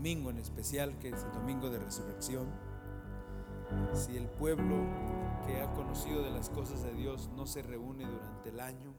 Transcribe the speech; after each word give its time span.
domingo 0.00 0.30
en 0.30 0.38
especial, 0.38 0.98
que 0.98 1.10
es 1.10 1.22
el 1.24 1.32
domingo 1.32 1.68
de 1.68 1.78
resurrección, 1.78 2.48
si 3.92 4.16
el 4.16 4.30
pueblo 4.30 4.76
que 5.46 5.60
ha 5.60 5.70
conocido 5.74 6.22
de 6.22 6.30
las 6.30 6.48
cosas 6.48 6.82
de 6.82 6.94
Dios 6.94 7.28
no 7.36 7.46
se 7.46 7.60
reúne 7.60 8.06
durante 8.06 8.48
el 8.48 8.60
año, 8.60 8.94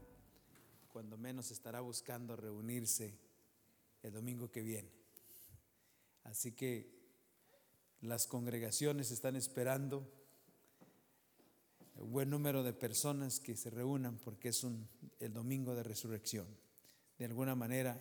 cuando 0.90 1.18
menos 1.18 1.50
estará 1.50 1.82
buscando 1.82 2.36
reunirse 2.36 3.18
el 4.04 4.12
domingo 4.12 4.52
que 4.52 4.62
viene. 4.62 4.92
Así 6.24 6.52
que 6.52 7.02
las 8.02 8.28
congregaciones 8.28 9.10
están 9.10 9.36
esperando 9.36 10.08
un 11.96 12.12
buen 12.12 12.30
número 12.30 12.62
de 12.62 12.74
personas 12.74 13.40
que 13.40 13.58
se 13.58 13.72
reúnan 13.72 14.20
porque 14.20 14.50
es 14.50 14.64
un, 14.64 14.88
el 15.20 15.34
domingo 15.34 15.74
de 15.74 15.82
resurrección. 15.82 16.46
De 17.18 17.26
alguna 17.26 17.56
manera 17.56 18.00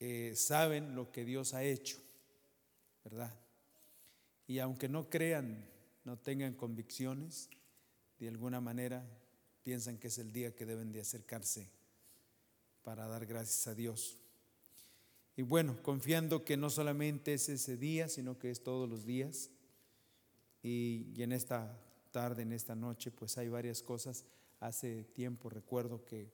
eh, 0.00 0.32
saben 0.34 0.94
lo 0.94 1.12
que 1.12 1.24
Dios 1.24 1.54
ha 1.54 1.62
hecho, 1.62 1.98
¿verdad? 3.04 3.32
Y 4.46 4.58
aunque 4.58 4.88
no 4.88 5.08
crean, 5.08 5.64
no 6.04 6.18
tengan 6.18 6.54
convicciones, 6.54 7.48
de 8.18 8.28
alguna 8.28 8.60
manera 8.60 9.06
piensan 9.62 9.98
que 9.98 10.08
es 10.08 10.18
el 10.18 10.32
día 10.32 10.54
que 10.54 10.66
deben 10.66 10.90
de 10.90 11.00
acercarse 11.00 11.68
para 12.82 13.06
dar 13.06 13.26
gracias 13.26 13.66
a 13.66 13.74
Dios. 13.74 14.18
Y 15.36 15.42
bueno, 15.42 15.82
confiando 15.82 16.44
que 16.44 16.56
no 16.56 16.70
solamente 16.70 17.34
es 17.34 17.48
ese 17.48 17.76
día, 17.76 18.08
sino 18.08 18.38
que 18.38 18.50
es 18.50 18.62
todos 18.62 18.88
los 18.88 19.04
días. 19.04 19.50
Y, 20.62 21.22
en 21.22 21.32
esta 21.32 21.78
tarde, 22.10 22.42
en 22.42 22.52
esta 22.52 22.74
noche, 22.74 23.10
pues 23.10 23.38
hay 23.38 23.48
varias 23.48 23.82
cosas. 23.82 24.24
Hace 24.58 25.04
tiempo 25.04 25.48
recuerdo 25.48 26.04
que 26.04 26.30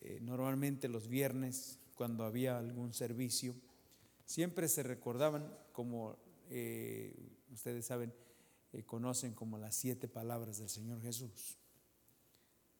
eh, 0.00 0.18
normalmente 0.20 0.88
los 0.88 1.08
viernes, 1.08 1.78
cuando 1.94 2.24
había 2.24 2.58
algún 2.58 2.92
servicio, 2.92 3.54
siempre 4.24 4.68
se 4.68 4.82
recordaban 4.82 5.52
como 5.72 6.16
eh, 6.50 7.14
ustedes 7.52 7.86
saben, 7.86 8.12
eh, 8.72 8.82
conocen 8.84 9.34
como 9.34 9.58
las 9.58 9.74
siete 9.74 10.08
palabras 10.08 10.58
del 10.58 10.68
Señor 10.68 11.00
Jesús. 11.00 11.58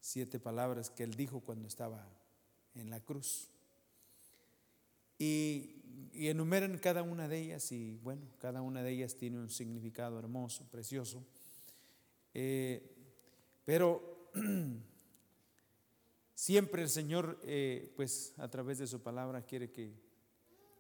Siete 0.00 0.38
palabras 0.38 0.90
que 0.90 1.02
Él 1.02 1.14
dijo 1.14 1.40
cuando 1.40 1.66
estaba 1.66 2.06
en 2.74 2.90
la 2.90 3.00
cruz. 3.00 3.50
Y, 5.18 5.80
enumeran 6.12 6.78
cada 6.78 7.02
una 7.02 7.26
de 7.26 7.40
ellas 7.40 7.72
y 7.72 7.96
bueno, 8.02 8.22
cada 8.38 8.62
una 8.62 8.82
de 8.84 8.92
ellas 8.92 9.16
tiene 9.16 9.38
un 9.38 9.50
significado 9.50 10.18
hermoso, 10.18 10.64
precioso. 10.70 11.24
Eh, 12.32 12.94
pero 13.64 14.30
siempre 16.34 16.82
el 16.82 16.88
Señor, 16.88 17.40
eh, 17.44 17.92
pues 17.96 18.34
a 18.38 18.48
través 18.48 18.78
de 18.78 18.86
su 18.86 19.02
palabra, 19.02 19.42
quiere 19.42 19.70
que, 19.70 19.94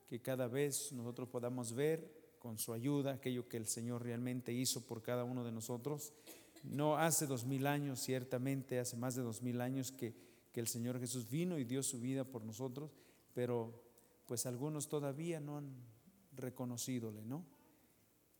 que 0.06 0.20
cada 0.20 0.48
vez 0.48 0.92
nosotros 0.92 1.28
podamos 1.28 1.72
ver 1.72 2.24
con 2.38 2.58
su 2.58 2.72
ayuda 2.72 3.14
aquello 3.14 3.48
que 3.48 3.56
el 3.56 3.66
Señor 3.66 4.02
realmente 4.02 4.52
hizo 4.52 4.86
por 4.86 5.02
cada 5.02 5.24
uno 5.24 5.44
de 5.44 5.52
nosotros. 5.52 6.12
No 6.62 6.96
hace 6.96 7.26
dos 7.26 7.44
mil 7.44 7.66
años, 7.66 8.00
ciertamente 8.00 8.78
hace 8.78 8.96
más 8.96 9.14
de 9.14 9.22
dos 9.22 9.42
mil 9.42 9.60
años 9.60 9.92
que, 9.92 10.14
que 10.52 10.60
el 10.60 10.66
Señor 10.66 11.00
Jesús 11.00 11.28
vino 11.28 11.58
y 11.58 11.64
dio 11.64 11.82
su 11.82 12.00
vida 12.00 12.24
por 12.24 12.44
nosotros, 12.44 12.90
pero 13.32 13.82
pues 14.26 14.46
algunos 14.46 14.88
todavía 14.88 15.40
no 15.40 15.58
han 15.58 15.74
reconocidole, 16.36 17.24
¿no? 17.24 17.44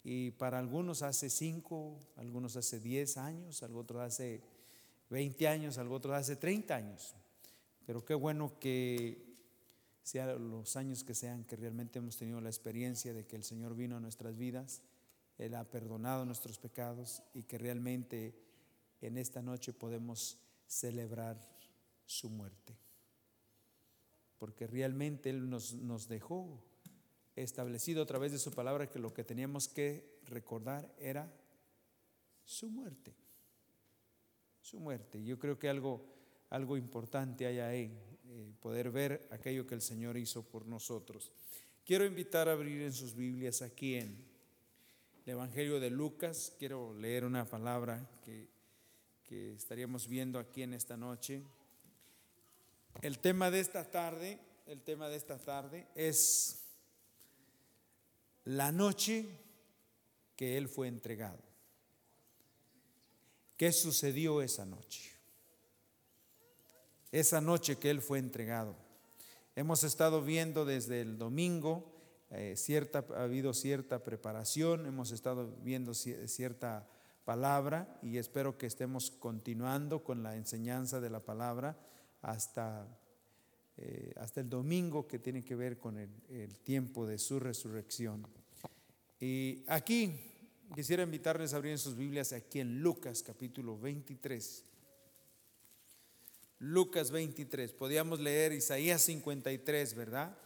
Y 0.02 0.32
para 0.32 0.58
algunos 0.58 1.02
hace 1.02 1.30
cinco, 1.30 1.98
algunos 2.16 2.56
hace 2.56 2.78
diez 2.78 3.16
años, 3.16 3.62
otros 3.62 4.02
hace 4.02 4.42
20 5.14 5.46
años, 5.46 5.78
otros 5.78 6.12
hace 6.12 6.34
30 6.34 6.74
años. 6.74 7.14
Pero 7.86 8.04
qué 8.04 8.14
bueno 8.14 8.58
que 8.58 9.38
sean 10.02 10.50
los 10.50 10.74
años 10.74 11.04
que 11.04 11.14
sean, 11.14 11.44
que 11.44 11.54
realmente 11.54 12.00
hemos 12.00 12.16
tenido 12.16 12.40
la 12.40 12.48
experiencia 12.48 13.14
de 13.14 13.24
que 13.24 13.36
el 13.36 13.44
Señor 13.44 13.76
vino 13.76 13.96
a 13.96 14.00
nuestras 14.00 14.36
vidas, 14.36 14.82
Él 15.38 15.54
ha 15.54 15.70
perdonado 15.70 16.24
nuestros 16.24 16.58
pecados 16.58 17.22
y 17.32 17.44
que 17.44 17.58
realmente 17.58 18.34
en 19.00 19.16
esta 19.16 19.40
noche 19.40 19.72
podemos 19.72 20.36
celebrar 20.66 21.38
su 22.06 22.28
muerte. 22.28 22.76
Porque 24.38 24.66
realmente 24.66 25.30
Él 25.30 25.48
nos 25.48 26.08
dejó 26.08 26.60
establecido 27.36 28.02
a 28.02 28.06
través 28.06 28.32
de 28.32 28.40
su 28.40 28.50
palabra 28.50 28.90
que 28.90 28.98
lo 28.98 29.14
que 29.14 29.22
teníamos 29.22 29.68
que 29.68 30.18
recordar 30.24 30.92
era 30.98 31.32
su 32.44 32.68
muerte. 32.68 33.23
Su 34.64 34.80
muerte. 34.80 35.22
Yo 35.22 35.38
creo 35.38 35.58
que 35.58 35.68
algo, 35.68 36.02
algo 36.48 36.78
importante 36.78 37.44
hay 37.44 37.58
ahí, 37.58 37.92
eh, 38.28 38.50
poder 38.62 38.90
ver 38.90 39.28
aquello 39.30 39.66
que 39.66 39.74
el 39.74 39.82
Señor 39.82 40.16
hizo 40.16 40.42
por 40.42 40.64
nosotros. 40.64 41.30
Quiero 41.84 42.06
invitar 42.06 42.48
a 42.48 42.52
abrir 42.52 42.80
en 42.80 42.94
sus 42.94 43.14
Biblias 43.14 43.60
aquí 43.60 43.96
en 43.96 44.24
el 45.26 45.32
Evangelio 45.32 45.80
de 45.80 45.90
Lucas. 45.90 46.56
Quiero 46.58 46.94
leer 46.94 47.26
una 47.26 47.44
palabra 47.44 48.08
que, 48.24 48.48
que 49.24 49.52
estaríamos 49.52 50.08
viendo 50.08 50.38
aquí 50.38 50.62
en 50.62 50.72
esta 50.72 50.96
noche. 50.96 51.42
El 53.02 53.18
tema 53.18 53.50
de 53.50 53.60
esta 53.60 53.90
tarde, 53.90 54.38
el 54.66 54.80
tema 54.80 55.10
de 55.10 55.16
esta 55.16 55.36
tarde 55.36 55.88
es 55.94 56.64
la 58.44 58.72
noche 58.72 59.26
que 60.36 60.56
Él 60.56 60.68
fue 60.68 60.88
entregado. 60.88 61.53
¿Qué 63.56 63.70
sucedió 63.72 64.42
esa 64.42 64.64
noche? 64.64 65.12
Esa 67.12 67.40
noche 67.40 67.76
que 67.76 67.90
Él 67.90 68.02
fue 68.02 68.18
entregado. 68.18 68.74
Hemos 69.54 69.84
estado 69.84 70.22
viendo 70.22 70.64
desde 70.64 71.00
el 71.00 71.16
domingo, 71.16 71.92
eh, 72.30 72.54
cierta, 72.56 73.04
ha 73.14 73.22
habido 73.22 73.54
cierta 73.54 74.02
preparación, 74.02 74.86
hemos 74.86 75.12
estado 75.12 75.54
viendo 75.62 75.94
cierta 75.94 76.88
palabra 77.24 78.00
y 78.02 78.18
espero 78.18 78.58
que 78.58 78.66
estemos 78.66 79.12
continuando 79.12 80.02
con 80.02 80.24
la 80.24 80.34
enseñanza 80.34 81.00
de 81.00 81.10
la 81.10 81.20
palabra 81.20 81.78
hasta, 82.22 82.88
eh, 83.76 84.12
hasta 84.16 84.40
el 84.40 84.50
domingo 84.50 85.06
que 85.06 85.20
tiene 85.20 85.44
que 85.44 85.54
ver 85.54 85.78
con 85.78 85.98
el, 85.98 86.10
el 86.28 86.58
tiempo 86.58 87.06
de 87.06 87.18
su 87.18 87.38
resurrección. 87.38 88.26
Y 89.20 89.62
aquí 89.68 90.33
quisiera 90.74 91.02
invitarles 91.02 91.54
a 91.54 91.56
abrir 91.56 91.78
sus 91.78 91.96
Biblias 91.96 92.32
aquí 92.32 92.60
en 92.60 92.82
Lucas 92.82 93.22
capítulo 93.22 93.78
23. 93.78 94.64
Lucas 96.58 97.10
23. 97.10 97.72
Podíamos 97.72 98.20
leer 98.20 98.52
Isaías 98.52 99.02
53, 99.02 99.94
¿verdad? 99.94 100.36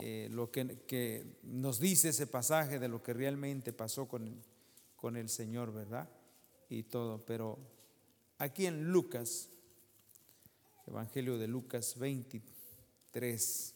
Eh, 0.00 0.28
lo 0.30 0.50
que, 0.50 1.38
nos 1.42 1.80
dice 1.80 2.10
ese 2.10 2.26
pasaje 2.26 2.78
de 2.78 2.88
lo 2.88 3.02
que 3.02 3.12
realmente 3.12 3.72
pasó 3.72 4.06
con 4.06 4.42
con 4.98 5.16
el 5.16 5.28
Señor, 5.28 5.72
¿verdad? 5.72 6.10
Y 6.68 6.82
todo. 6.82 7.24
Pero 7.24 7.56
aquí 8.38 8.66
en 8.66 8.90
Lucas, 8.90 9.48
Evangelio 10.86 11.38
de 11.38 11.46
Lucas 11.46 11.96
23. 11.98 13.74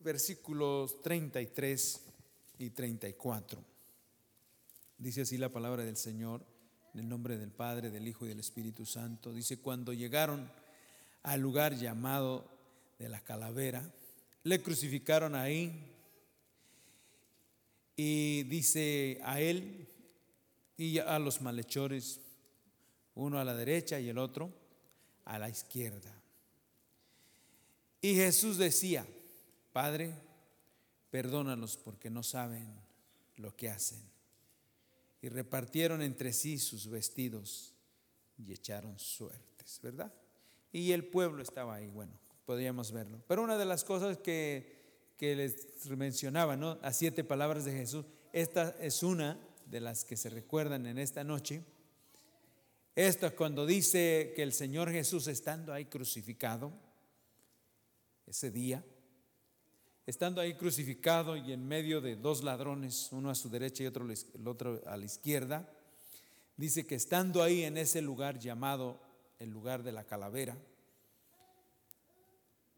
Versículos 0.00 1.00
33 1.02 2.00
y 2.58 2.70
34. 2.70 3.64
Dice 4.98 5.22
así 5.22 5.38
la 5.38 5.50
palabra 5.50 5.84
del 5.84 5.96
Señor, 5.96 6.44
en 6.94 7.00
el 7.00 7.08
nombre 7.08 7.38
del 7.38 7.50
Padre, 7.50 7.90
del 7.90 8.08
Hijo 8.08 8.26
y 8.26 8.28
del 8.28 8.40
Espíritu 8.40 8.84
Santo. 8.84 9.32
Dice, 9.32 9.58
cuando 9.58 9.92
llegaron 9.92 10.50
al 11.22 11.40
lugar 11.40 11.76
llamado 11.76 12.46
de 12.98 13.08
la 13.08 13.20
calavera, 13.20 13.82
le 14.42 14.62
crucificaron 14.62 15.34
ahí 15.34 15.94
y 17.96 18.44
dice 18.44 19.20
a 19.22 19.40
él 19.40 19.86
y 20.76 20.98
a 20.98 21.18
los 21.18 21.42
malhechores, 21.42 22.20
uno 23.14 23.38
a 23.38 23.44
la 23.44 23.54
derecha 23.54 24.00
y 24.00 24.08
el 24.08 24.18
otro 24.18 24.50
a 25.26 25.38
la 25.38 25.48
izquierda. 25.48 26.10
Y 28.00 28.14
Jesús 28.14 28.56
decía, 28.56 29.06
Padre, 29.72 30.14
perdónalos 31.10 31.76
porque 31.76 32.10
no 32.10 32.22
saben 32.22 32.68
lo 33.36 33.56
que 33.56 33.68
hacen. 33.68 34.00
Y 35.22 35.28
repartieron 35.28 36.02
entre 36.02 36.32
sí 36.32 36.58
sus 36.58 36.88
vestidos 36.88 37.74
y 38.38 38.52
echaron 38.52 38.98
suertes, 38.98 39.80
¿verdad? 39.82 40.12
Y 40.72 40.92
el 40.92 41.04
pueblo 41.04 41.42
estaba 41.42 41.74
ahí, 41.74 41.88
bueno, 41.88 42.12
podríamos 42.46 42.92
verlo. 42.92 43.22
Pero 43.28 43.42
una 43.42 43.58
de 43.58 43.64
las 43.64 43.84
cosas 43.84 44.18
que, 44.18 45.12
que 45.16 45.36
les 45.36 45.86
mencionaba, 45.90 46.56
¿no? 46.56 46.78
A 46.82 46.92
siete 46.92 47.24
palabras 47.24 47.64
de 47.64 47.72
Jesús, 47.72 48.06
esta 48.32 48.76
es 48.80 49.02
una 49.02 49.38
de 49.66 49.80
las 49.80 50.04
que 50.04 50.16
se 50.16 50.30
recuerdan 50.30 50.86
en 50.86 50.98
esta 50.98 51.22
noche. 51.22 51.62
Esta 52.94 53.30
cuando 53.30 53.66
dice 53.66 54.32
que 54.34 54.42
el 54.42 54.52
Señor 54.52 54.90
Jesús 54.90 55.26
estando 55.26 55.72
ahí 55.72 55.84
crucificado, 55.86 56.72
ese 58.26 58.50
día, 58.50 58.84
estando 60.06 60.40
ahí 60.40 60.54
crucificado 60.54 61.36
y 61.36 61.52
en 61.52 61.66
medio 61.66 62.00
de 62.00 62.16
dos 62.16 62.42
ladrones, 62.42 63.08
uno 63.12 63.30
a 63.30 63.34
su 63.34 63.48
derecha 63.48 63.84
y 63.84 63.86
otro, 63.86 64.82
a 64.86 64.96
la 64.96 65.04
izquierda, 65.04 65.68
dice 66.56 66.86
que 66.86 66.94
estando 66.94 67.42
ahí 67.42 67.64
en 67.64 67.76
ese 67.76 68.02
lugar 68.02 68.38
llamado 68.38 69.00
el 69.38 69.50
lugar 69.50 69.82
de 69.82 69.92
la 69.92 70.04
calavera, 70.04 70.56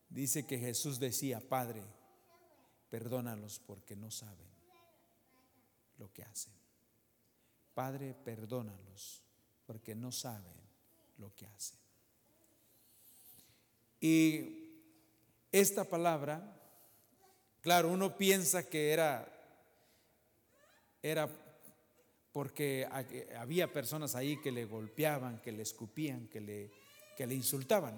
dice 0.09 0.47
que 0.47 0.59
Jesús 0.59 0.99
decía, 0.99 1.41
Padre, 1.41 1.83
perdónalos 2.91 3.59
porque 3.61 3.97
no 3.97 4.11
saben 4.11 4.49
lo 5.99 6.13
que 6.13 6.23
hacen. 6.23 6.53
Padre, 7.75 8.15
perdónalos 8.15 9.23
porque 9.67 9.95
no 9.95 10.13
saben 10.13 10.53
lo 11.19 11.35
que 11.35 11.47
hacen. 11.47 11.79
Y 14.01 14.63
esta 15.53 15.85
palabra, 15.85 16.62
claro, 17.63 17.89
uno 17.89 18.17
piensa 18.17 18.69
que 18.69 18.91
era, 18.91 19.27
era 21.01 21.29
porque 22.33 22.87
había 23.39 23.73
personas 23.73 24.15
ahí 24.15 24.41
que 24.41 24.53
le 24.53 24.67
golpeaban, 24.67 25.41
que 25.41 25.53
le 25.53 25.63
escupían, 25.63 26.29
que 26.29 26.41
le, 26.41 26.71
que 27.17 27.27
le 27.27 27.35
insultaban. 27.35 27.95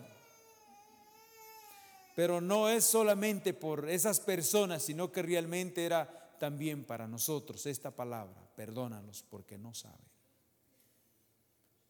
Pero 2.14 2.40
no 2.40 2.68
es 2.68 2.84
solamente 2.84 3.54
por 3.54 3.88
esas 3.88 4.20
personas, 4.20 4.82
sino 4.84 5.10
que 5.10 5.22
realmente 5.22 5.84
era 5.84 6.36
también 6.38 6.84
para 6.84 7.08
nosotros 7.08 7.66
esta 7.66 7.90
palabra, 7.90 8.48
perdónalos 8.54 9.24
porque 9.28 9.58
no 9.58 9.74
saben 9.74 10.06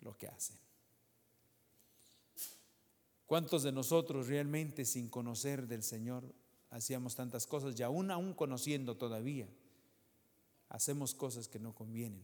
lo 0.00 0.16
que 0.16 0.28
hacen. 0.28 0.56
¿Cuántos 3.26 3.62
de 3.62 3.72
nosotros 3.72 4.28
realmente 4.28 4.84
sin 4.84 5.08
conocer 5.08 5.66
del 5.66 5.82
Señor 5.82 6.24
hacíamos 6.74 7.14
tantas 7.14 7.46
cosas 7.46 7.78
y 7.78 7.82
aún 7.84 8.10
aún 8.10 8.34
conociendo 8.34 8.96
todavía 8.96 9.48
hacemos 10.68 11.14
cosas 11.14 11.48
que 11.48 11.60
no 11.60 11.72
convienen? 11.72 12.22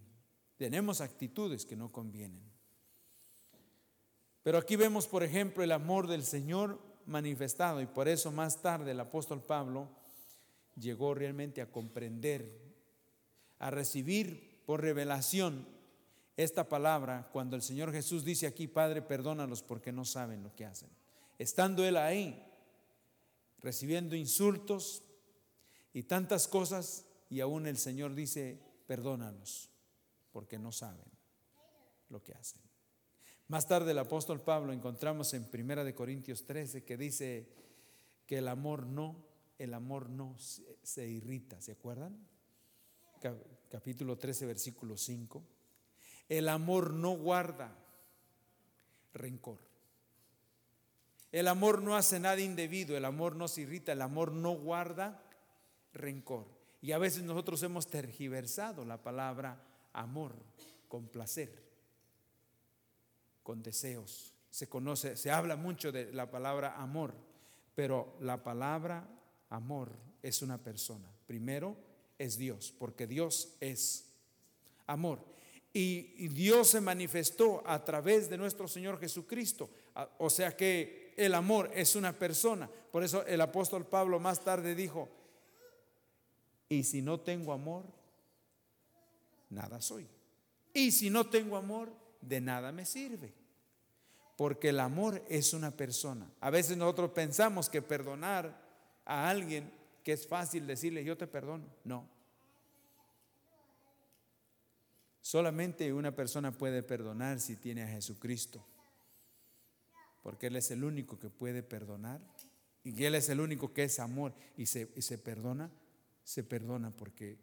Tenemos 0.56 1.00
actitudes 1.00 1.64
que 1.64 1.76
no 1.76 1.91
convienen. 1.91 2.43
Pero 4.43 4.58
aquí 4.58 4.76
vemos, 4.76 5.06
por 5.06 5.23
ejemplo, 5.23 5.62
el 5.62 5.73
amor 5.73 6.06
del 6.06 6.25
Señor 6.25 6.81
manifestado 7.06 7.81
y 7.81 7.87
por 7.87 8.08
eso 8.08 8.32
más 8.32 8.61
tarde 8.61 8.91
el 8.91 9.00
apóstol 9.00 9.43
Pablo 9.43 9.88
llegó 10.76 11.14
realmente 11.14 11.62
a 11.62 11.70
comprender, 11.70 12.61
a 13.58 13.70
recibir 13.70 14.62
por 14.67 14.81
revelación 14.81 15.67
esta 16.37 16.69
palabra 16.69 17.29
cuando 17.32 17.55
el 17.55 17.62
Señor 17.62 17.93
Jesús 17.93 18.25
dice 18.25 18.46
aquí, 18.46 18.67
Padre, 18.67 19.03
perdónalos 19.03 19.62
porque 19.62 19.93
no 19.93 20.05
saben 20.05 20.43
lo 20.43 20.55
que 20.55 20.64
hacen. 20.64 20.88
Estando 21.38 21.85
Él 21.85 21.96
ahí, 21.96 22.50
recibiendo 23.60 24.16
insultos 24.16 25.02
y 25.92 26.04
tantas 26.04 26.48
cosas, 26.48 27.06
y 27.28 27.40
aún 27.40 27.66
el 27.66 27.78
Señor 27.78 28.14
dice, 28.14 28.60
perdónalos 28.86 29.70
porque 30.32 30.58
no 30.58 30.72
saben 30.72 31.06
lo 32.08 32.22
que 32.22 32.32
hacen. 32.34 32.60
Más 33.48 33.66
tarde 33.66 33.92
el 33.92 33.98
apóstol 33.98 34.40
Pablo 34.40 34.72
encontramos 34.72 35.34
en 35.34 35.44
Primera 35.44 35.84
de 35.84 35.94
Corintios 35.94 36.44
13 36.44 36.84
que 36.84 36.96
dice 36.96 37.48
que 38.26 38.38
el 38.38 38.48
amor 38.48 38.86
no, 38.86 39.16
el 39.58 39.74
amor 39.74 40.08
no 40.08 40.38
se, 40.38 40.78
se 40.82 41.08
irrita, 41.08 41.60
¿se 41.60 41.72
acuerdan? 41.72 42.16
Capítulo 43.68 44.16
13, 44.16 44.46
versículo 44.46 44.96
5. 44.96 45.42
El 46.28 46.48
amor 46.48 46.92
no 46.94 47.16
guarda 47.16 47.76
rencor. 49.12 49.69
El 51.32 51.49
amor 51.49 51.82
no 51.82 51.97
hace 51.97 52.19
nada 52.19 52.41
indebido, 52.41 52.97
el 52.97 53.05
amor 53.05 53.37
no 53.37 53.47
se 53.47 53.62
irrita, 53.62 53.93
el 53.93 54.03
amor 54.03 54.32
no 54.32 54.53
guarda 54.53 55.23
rencor. 55.93 56.47
Y 56.82 56.93
a 56.93 56.99
veces 56.99 57.23
nosotros 57.23 57.62
hemos 57.62 57.87
tergiversado 57.87 58.85
la 58.85 59.03
palabra 59.03 59.62
amor 59.93 60.35
con 60.88 61.09
placer, 61.09 61.62
con 63.43 63.62
deseos. 63.62 64.35
Se 64.50 64.69
conoce, 64.69 65.17
se 65.17 65.31
habla 65.31 65.56
mucho 65.56 65.93
de 65.93 66.12
la 66.12 66.31
palabra 66.31 66.75
amor, 66.81 67.15
pero 67.75 68.17
la 68.21 68.43
palabra 68.43 69.09
amor 69.50 69.93
es 70.23 70.43
una 70.43 70.59
persona. 70.59 71.09
Primero 71.27 71.77
es 72.19 72.37
Dios, 72.37 72.75
porque 72.77 73.06
Dios 73.06 73.56
es 73.61 74.11
amor. 74.87 75.25
Y, 75.73 76.29
Dios 76.29 76.69
se 76.69 76.81
manifestó 76.81 77.62
a 77.65 77.85
través 77.85 78.29
de 78.29 78.37
nuestro 78.37 78.67
Señor 78.67 78.99
Jesucristo. 78.99 79.71
O 80.19 80.29
sea 80.29 80.56
que 80.56 81.09
el 81.25 81.34
amor 81.34 81.70
es 81.75 81.96
una 81.96 82.19
persona. 82.19 82.69
Por 82.90 83.05
eso 83.05 83.25
el 83.26 83.40
apóstol 83.40 83.87
Pablo 83.87 84.19
más 84.19 84.40
tarde 84.40 84.75
dijo, 84.75 85.08
y 86.69 86.84
si 86.84 87.02
no 87.02 87.20
tengo 87.20 87.52
amor, 87.52 87.84
nada 89.50 89.81
soy. 89.81 90.08
Y 90.72 90.93
si 90.93 91.11
no 91.11 91.26
tengo 91.26 91.56
amor, 91.56 91.93
de 92.20 92.40
nada 92.40 92.72
me 92.72 92.84
sirve. 92.84 93.32
Porque 94.37 94.70
el 94.70 94.81
amor 94.81 95.22
es 95.28 95.52
una 95.52 95.70
persona. 95.70 96.31
A 96.40 96.50
veces 96.50 96.76
nosotros 96.76 97.11
pensamos 97.11 97.69
que 97.69 97.82
perdonar 97.82 98.58
a 99.05 99.28
alguien, 99.28 99.70
que 100.02 100.12
es 100.12 100.26
fácil 100.26 100.67
decirle, 100.67 101.05
yo 101.05 101.17
te 101.17 101.26
perdono. 101.26 101.67
No, 101.84 102.08
Solamente 105.31 105.93
una 105.93 106.12
persona 106.12 106.50
puede 106.50 106.82
perdonar 106.82 107.38
si 107.40 107.55
tiene 107.55 107.82
a 107.82 107.87
Jesucristo, 107.87 108.67
porque 110.22 110.49
Él 110.49 110.56
es 110.56 110.70
el 110.70 110.84
único 110.84 111.19
que 111.19 111.31
puede 111.31 111.62
perdonar 111.62 112.20
y 112.82 113.05
Él 113.05 113.14
es 113.14 113.28
el 113.28 113.40
único 113.40 113.72
que 113.72 113.84
es 113.84 113.99
amor 113.99 114.34
y 114.56 114.67
se, 114.67 114.88
se 115.00 115.19
perdona, 115.19 115.70
se 116.25 116.43
perdona 116.43 116.90
porque, 116.90 117.38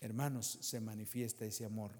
hermanos, 0.00 0.58
se 0.60 0.80
manifiesta 0.80 1.44
ese 1.44 1.64
amor. 1.64 1.92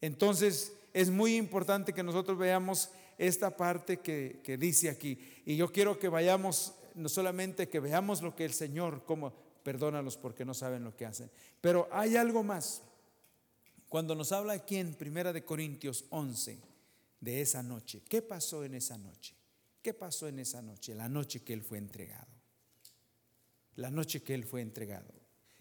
Entonces 0.00 0.74
es 0.92 1.10
muy 1.10 1.36
importante 1.36 1.92
que 1.92 2.02
nosotros 2.02 2.38
veamos 2.38 2.90
esta 3.18 3.56
parte 3.56 3.98
que, 3.98 4.40
que 4.42 4.56
dice 4.56 4.90
aquí. 4.90 5.18
Y 5.44 5.56
yo 5.56 5.72
quiero 5.72 5.98
que 5.98 6.08
vayamos, 6.08 6.74
no 6.94 7.08
solamente 7.08 7.68
que 7.68 7.80
veamos 7.80 8.22
lo 8.22 8.34
que 8.34 8.44
el 8.44 8.52
Señor, 8.52 9.04
como 9.04 9.32
perdónalos 9.62 10.16
porque 10.18 10.44
no 10.44 10.52
saben 10.52 10.84
lo 10.84 10.94
que 10.96 11.06
hacen, 11.06 11.30
pero 11.60 11.88
hay 11.90 12.16
algo 12.16 12.42
más. 12.42 12.82
Cuando 13.88 14.14
nos 14.14 14.32
habla 14.32 14.54
aquí 14.54 14.76
en 14.76 14.94
Primera 14.94 15.32
de 15.32 15.44
Corintios 15.44 16.04
11 16.10 16.73
de 17.24 17.40
esa 17.40 17.62
noche, 17.62 18.02
¿qué 18.08 18.22
pasó 18.22 18.64
en 18.64 18.74
esa 18.74 18.98
noche? 18.98 19.34
¿Qué 19.82 19.94
pasó 19.94 20.28
en 20.28 20.38
esa 20.38 20.62
noche? 20.62 20.94
La 20.94 21.08
noche 21.08 21.42
que 21.42 21.52
él 21.52 21.62
fue 21.62 21.78
entregado. 21.78 22.32
La 23.76 23.90
noche 23.90 24.22
que 24.22 24.34
él 24.34 24.44
fue 24.44 24.60
entregado. 24.60 25.12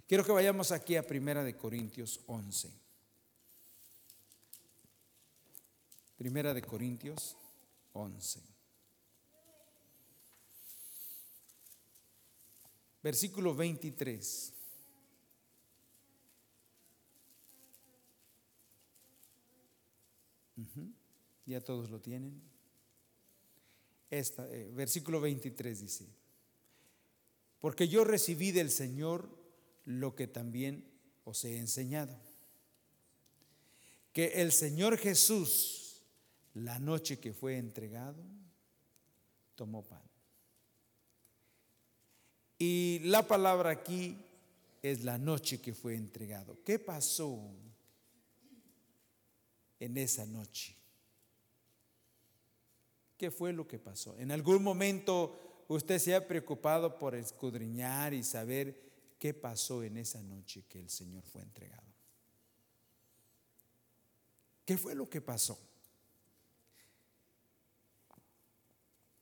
Quiero 0.08 0.24
que 0.24 0.32
vayamos 0.32 0.72
aquí 0.72 0.96
a 0.96 1.08
Primera 1.08 1.44
de 1.44 1.56
Corintios 1.56 2.20
11. 2.28 2.72
Primera 6.18 6.54
de 6.54 6.62
Corintios 6.62 7.36
11. 7.94 8.42
Versículo 13.02 13.56
23. 13.56 14.54
Ya 21.46 21.62
todos 21.62 21.90
lo 21.90 22.00
tienen. 22.00 22.42
Esta, 24.10 24.48
eh, 24.50 24.72
versículo 24.74 25.20
23 25.20 25.82
dice, 25.82 26.08
porque 27.60 27.88
yo 27.88 28.04
recibí 28.04 28.52
del 28.52 28.70
Señor 28.70 29.28
lo 29.86 30.16
que 30.16 30.28
también 30.28 30.86
os 31.24 31.44
he 31.46 31.58
enseñado, 31.58 32.16
que 34.12 34.42
el 34.42 34.52
Señor 34.52 34.98
Jesús, 34.98 36.04
la 36.54 36.78
noche 36.80 37.20
que 37.20 37.34
fue 37.34 37.58
entregado, 37.58 38.24
tomó 39.56 39.84
pan. 39.84 40.04
Y 42.60 43.00
la 43.04 43.28
palabra 43.28 43.72
aquí 43.72 44.16
es 44.84 45.04
la 45.04 45.18
noche 45.18 45.60
que 45.60 45.74
fue 45.74 45.96
entregado. 45.96 46.60
¿Qué 46.64 46.78
pasó 46.78 47.40
en 49.84 49.98
esa 49.98 50.26
noche. 50.26 50.76
¿Qué 53.24 53.32
fue 53.32 53.54
lo 53.54 53.66
que 53.66 53.80
pasó? 53.80 54.20
En 54.20 54.34
algún 54.34 54.62
momento 54.62 55.64
usted 55.70 55.98
se 55.98 56.14
ha 56.14 56.28
preocupado 56.28 56.98
por 56.98 57.16
escudriñar 57.16 58.14
y 58.14 58.22
saber 58.22 58.78
qué 59.18 59.34
pasó 59.34 59.82
en 59.82 59.96
esa 59.96 60.22
noche 60.22 60.66
que 60.68 60.78
el 60.78 60.90
Señor 60.90 61.24
fue 61.24 61.42
entregado. 61.42 61.88
¿Qué 64.66 64.78
fue 64.78 64.94
lo 64.94 65.10
que 65.10 65.22
pasó? 65.22 65.58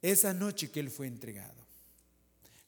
Esa 0.02 0.34
noche 0.34 0.72
que 0.72 0.80
Él 0.80 0.90
fue 0.90 1.06
entregado. 1.06 1.64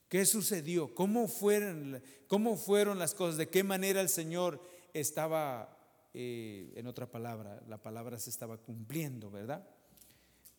¿Qué 0.07 0.27
sucedió? 0.27 0.93
¿Cómo 0.93 1.27
fueron, 1.27 1.99
¿Cómo 2.27 2.57
fueron 2.57 2.99
las 2.99 3.15
cosas? 3.15 3.37
¿De 3.37 3.49
qué 3.49 3.63
manera 3.63 4.01
el 4.01 4.09
Señor 4.09 4.63
estaba 4.93 5.79
eh, 6.13 6.71
en 6.75 6.85
otra 6.85 7.09
palabra, 7.09 7.59
la 7.67 7.81
palabra 7.81 8.19
se 8.19 8.29
estaba 8.29 8.59
cumpliendo, 8.59 9.31
¿verdad? 9.31 9.67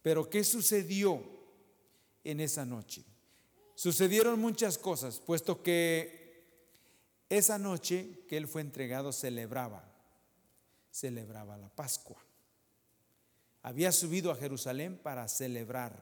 Pero 0.04 0.28
¿qué 0.28 0.44
sucedió 0.44 1.24
en 2.24 2.40
esa 2.40 2.66
noche? 2.66 3.02
Sucedieron 3.74 4.38
muchas 4.38 4.76
cosas, 4.76 5.18
puesto 5.18 5.62
que 5.62 6.44
esa 7.30 7.58
noche 7.58 8.26
que 8.28 8.36
él 8.36 8.46
fue 8.46 8.60
entregado 8.60 9.12
celebraba, 9.12 9.82
celebraba 10.90 11.56
la 11.56 11.70
Pascua. 11.70 12.22
había 13.62 13.92
subido 13.92 14.30
a 14.30 14.36
Jerusalén 14.36 15.00
para 15.02 15.26
celebrar 15.26 15.98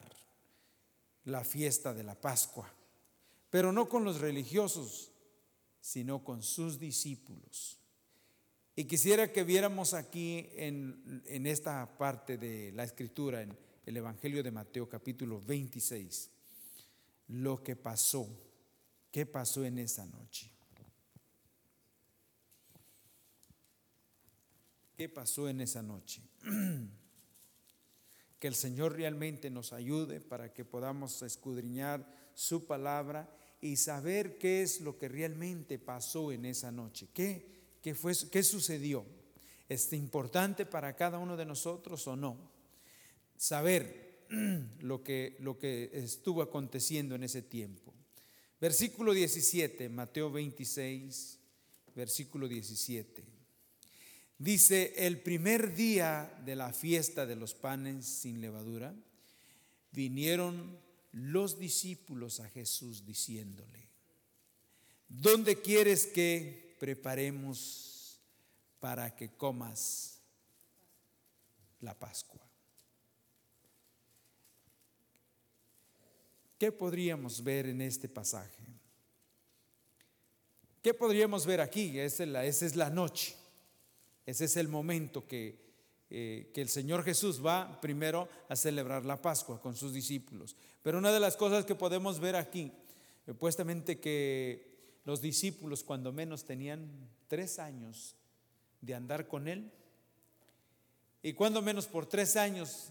la 1.23 1.44
fiesta 1.44 1.94
de 1.94 2.02
la 2.02 2.21
Pascua, 2.21 2.68
pero 3.50 3.71
no 3.71 3.88
con 3.88 4.02
los 4.02 4.21
religiosos, 4.21 5.12
sino 5.80 6.25
con 6.25 6.42
sus 6.42 6.80
discípulos. 6.80 7.78
Y 8.75 8.87
quisiera 8.87 9.30
que 9.30 9.44
viéramos 9.44 9.94
aquí 9.94 10.49
en, 10.54 11.23
en, 11.26 11.47
esta 11.47 11.97
parte 11.97 12.37
de 12.37 12.73
la 12.73 12.82
escritura, 12.82 13.42
en 13.42 13.56
el 13.85 13.97
Evangelio 13.97 14.43
de 14.43 14.51
Mateo 14.51 14.89
capítulo 14.89 15.43
26, 15.43 16.31
lo 17.29 17.62
que 17.62 17.77
pasó, 17.77 18.29
qué 19.11 19.27
pasó 19.27 19.65
en 19.65 19.79
esa 19.79 20.07
noche. 20.07 20.51
¿Qué 24.97 25.09
pasó 25.09 25.49
en 25.49 25.61
esa 25.61 25.83
noche? 25.83 26.23
que 28.39 28.49
el 28.49 28.55
Señor 28.55 28.95
realmente 28.95 29.51
nos 29.51 29.73
ayude 29.73 30.21
para 30.21 30.53
que 30.53 30.65
podamos 30.65 31.23
escudriñar 31.23 32.07
su 32.35 32.67
palabra 32.67 33.35
y 33.61 33.77
saber 33.77 34.39
qué 34.39 34.62
es 34.62 34.81
lo 34.81 34.99
que 34.99 35.09
realmente 35.09 35.79
pasó 35.79 36.31
en 36.33 36.45
esa 36.45 36.71
noche, 36.71 37.09
qué, 37.15 37.79
qué, 37.81 37.95
fue, 37.95 38.12
qué 38.31 38.43
sucedió. 38.43 39.05
¿Es 39.69 39.93
importante 39.93 40.67
para 40.67 40.95
cada 40.95 41.19
uno 41.19 41.37
de 41.37 41.47
nosotros 41.47 42.07
o 42.07 42.17
no? 42.17 42.51
Saber 43.43 44.29
lo 44.83 45.03
que, 45.03 45.35
lo 45.41 45.59
que 45.59 45.91
estuvo 45.95 46.43
aconteciendo 46.43 47.17
en 47.17 47.25
ese 47.25 47.43
tiempo. 47.43 47.93
Versículo 48.61 49.13
17, 49.13 49.89
Mateo 49.89 50.31
26, 50.31 51.41
versículo 51.97 52.47
17. 52.47 53.25
Dice, 54.39 54.95
el 54.97 55.19
primer 55.19 55.75
día 55.75 56.41
de 56.45 56.55
la 56.55 56.73
fiesta 56.73 57.27
de 57.27 57.35
los 57.35 57.53
panes 57.55 58.07
sin 58.07 58.41
levadura, 58.41 58.95
vinieron 59.91 60.79
los 61.11 61.59
discípulos 61.59 62.39
a 62.39 62.49
Jesús 62.49 63.05
diciéndole, 63.05 63.89
¿dónde 65.09 65.61
quieres 65.61 66.07
que 66.07 66.77
preparemos 66.79 68.21
para 68.79 69.17
que 69.17 69.31
comas 69.31 70.21
la 71.81 71.99
Pascua? 71.99 72.51
¿Qué 76.62 76.71
podríamos 76.71 77.42
ver 77.42 77.66
en 77.66 77.81
este 77.81 78.09
pasaje? 78.09 78.62
¿Qué 80.81 80.95
podríamos 80.95 81.45
ver 81.45 81.61
aquí? 81.61 81.99
Esa 81.99 82.23
es 82.47 82.76
la, 82.76 82.88
noche. 82.88 83.35
Ese 84.25 84.45
es 84.45 84.57
el 84.57 84.69
momento 84.69 85.26
que, 85.26 85.59
eh, 86.09 86.52
que 86.54 86.62
el 86.62 86.69
Señor 86.69 87.02
Jesús 87.02 87.45
va 87.45 87.81
primero 87.81 88.28
a 88.49 88.54
celebrar 88.54 89.04
la 89.04 89.21
Pascua 89.21 89.61
con 89.61 89.75
sus 89.75 89.92
discípulos. 89.92 90.54
Pero 90.85 90.99
una 90.99 91.11
de 91.11 91.19
las 91.19 91.37
cosas 91.37 91.64
que 91.64 91.75
podemos 91.75 92.21
ver 92.21 92.37
aquí, 92.37 92.71
supuestamente 93.26 93.99
que 93.99 95.00
los 95.04 95.21
discípulos 95.21 95.83
cuando 95.83 96.12
menos 96.12 96.45
tenían 96.45 97.09
tres 97.26 97.59
años 97.59 98.14
de 98.81 98.95
andar 98.95 99.26
con 99.26 99.49
Él, 99.49 99.73
y 101.25 101.33
cuando 101.33 101.61
menos 101.61 101.88
por 101.88 102.07
tres 102.07 102.37
años 102.37 102.90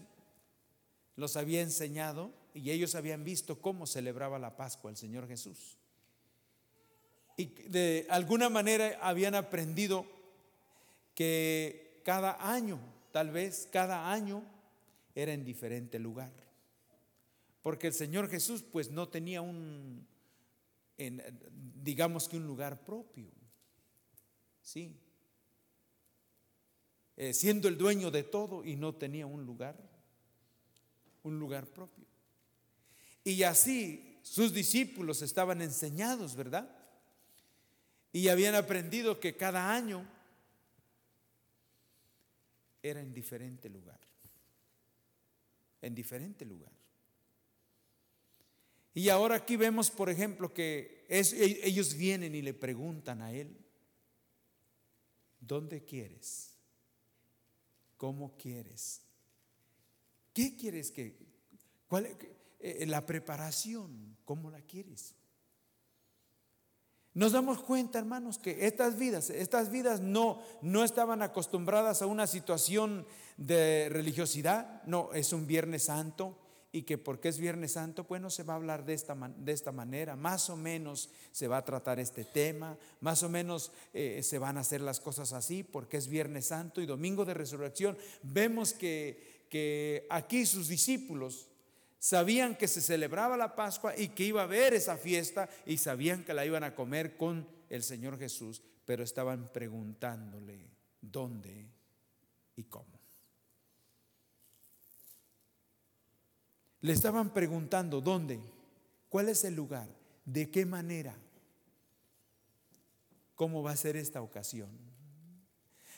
los 1.16 1.38
había 1.38 1.62
enseñado 1.62 2.41
y 2.54 2.70
ellos 2.70 2.94
habían 2.94 3.24
visto 3.24 3.60
cómo 3.60 3.86
celebraba 3.86 4.38
la 4.38 4.56
Pascua 4.56 4.90
el 4.90 4.96
Señor 4.96 5.26
Jesús. 5.26 5.78
Y 7.36 7.46
de 7.46 8.06
alguna 8.10 8.48
manera 8.48 8.98
habían 9.00 9.34
aprendido 9.34 10.06
que 11.14 12.00
cada 12.04 12.52
año, 12.52 12.78
tal 13.10 13.30
vez 13.30 13.68
cada 13.70 14.12
año, 14.12 14.44
era 15.14 15.32
en 15.32 15.44
diferente 15.44 15.98
lugar. 15.98 16.32
Porque 17.62 17.86
el 17.86 17.94
Señor 17.94 18.28
Jesús 18.28 18.62
pues 18.62 18.90
no 18.90 19.08
tenía 19.08 19.40
un, 19.40 20.06
digamos 21.82 22.28
que 22.28 22.36
un 22.36 22.46
lugar 22.46 22.84
propio. 22.84 23.30
Sí. 24.60 24.96
Eh, 27.16 27.32
siendo 27.34 27.68
el 27.68 27.76
dueño 27.76 28.10
de 28.10 28.22
todo 28.24 28.64
y 28.64 28.76
no 28.76 28.94
tenía 28.94 29.26
un 29.26 29.44
lugar, 29.44 29.76
un 31.22 31.38
lugar 31.38 31.66
propio. 31.66 32.11
Y 33.24 33.42
así 33.42 34.18
sus 34.22 34.52
discípulos 34.52 35.22
estaban 35.22 35.62
enseñados, 35.62 36.36
¿verdad? 36.36 36.68
Y 38.12 38.28
habían 38.28 38.54
aprendido 38.54 39.20
que 39.20 39.36
cada 39.36 39.72
año 39.72 40.06
era 42.82 43.00
en 43.00 43.12
diferente 43.12 43.68
lugar. 43.68 44.00
En 45.80 45.94
diferente 45.94 46.44
lugar. 46.44 46.72
Y 48.94 49.08
ahora 49.08 49.36
aquí 49.36 49.56
vemos, 49.56 49.90
por 49.90 50.10
ejemplo, 50.10 50.52
que 50.52 51.06
e, 51.08 51.60
ellos 51.64 51.94
vienen 51.94 52.34
y 52.34 52.42
le 52.42 52.52
preguntan 52.52 53.22
a 53.22 53.32
él, 53.32 53.56
¿dónde 55.40 55.84
quieres? 55.84 56.54
¿Cómo 57.96 58.36
quieres? 58.36 59.00
¿Qué 60.34 60.56
quieres 60.56 60.90
que? 60.90 61.16
¿Cuál, 61.88 62.16
eh, 62.62 62.86
la 62.86 63.04
preparación, 63.04 64.16
¿cómo 64.24 64.50
la 64.50 64.60
quieres? 64.62 65.16
Nos 67.14 67.32
damos 67.32 67.60
cuenta, 67.62 67.98
hermanos, 67.98 68.38
que 68.38 68.66
estas 68.66 68.98
vidas, 68.98 69.28
estas 69.28 69.70
vidas 69.70 70.00
no, 70.00 70.40
no 70.62 70.82
estaban 70.82 71.20
acostumbradas 71.20 72.00
a 72.00 72.06
una 72.06 72.26
situación 72.26 73.04
de 73.36 73.88
religiosidad. 73.90 74.82
No, 74.84 75.12
es 75.12 75.34
un 75.34 75.46
Viernes 75.46 75.84
Santo 75.84 76.38
y 76.74 76.84
que 76.84 76.96
porque 76.96 77.28
es 77.28 77.38
Viernes 77.38 77.72
Santo, 77.72 78.04
pues 78.04 78.22
no 78.22 78.30
se 78.30 78.44
va 78.44 78.54
a 78.54 78.56
hablar 78.56 78.86
de 78.86 78.94
esta, 78.94 79.14
de 79.14 79.52
esta 79.52 79.72
manera. 79.72 80.16
Más 80.16 80.48
o 80.48 80.56
menos 80.56 81.10
se 81.30 81.48
va 81.48 81.58
a 81.58 81.64
tratar 81.64 82.00
este 82.00 82.24
tema, 82.24 82.78
más 83.00 83.22
o 83.22 83.28
menos 83.28 83.72
eh, 83.92 84.22
se 84.22 84.38
van 84.38 84.56
a 84.56 84.60
hacer 84.60 84.80
las 84.80 84.98
cosas 84.98 85.34
así 85.34 85.64
porque 85.64 85.98
es 85.98 86.08
Viernes 86.08 86.46
Santo 86.46 86.80
y 86.80 86.86
Domingo 86.86 87.26
de 87.26 87.34
Resurrección. 87.34 87.98
Vemos 88.22 88.72
que, 88.72 89.46
que 89.50 90.06
aquí 90.08 90.46
sus 90.46 90.68
discípulos 90.68 91.50
Sabían 92.02 92.56
que 92.56 92.66
se 92.66 92.80
celebraba 92.80 93.36
la 93.36 93.54
Pascua 93.54 93.96
y 93.96 94.08
que 94.08 94.24
iba 94.24 94.40
a 94.40 94.44
haber 94.44 94.74
esa 94.74 94.96
fiesta 94.96 95.48
y 95.64 95.76
sabían 95.76 96.24
que 96.24 96.34
la 96.34 96.44
iban 96.44 96.64
a 96.64 96.74
comer 96.74 97.16
con 97.16 97.46
el 97.68 97.84
Señor 97.84 98.18
Jesús, 98.18 98.60
pero 98.84 99.04
estaban 99.04 99.52
preguntándole 99.52 100.68
dónde 101.00 101.70
y 102.56 102.64
cómo. 102.64 102.98
Le 106.80 106.92
estaban 106.92 107.32
preguntando 107.32 108.00
dónde, 108.00 108.40
cuál 109.08 109.28
es 109.28 109.44
el 109.44 109.54
lugar, 109.54 109.86
de 110.24 110.50
qué 110.50 110.66
manera, 110.66 111.14
cómo 113.36 113.62
va 113.62 113.70
a 113.70 113.76
ser 113.76 113.94
esta 113.94 114.22
ocasión. 114.22 114.91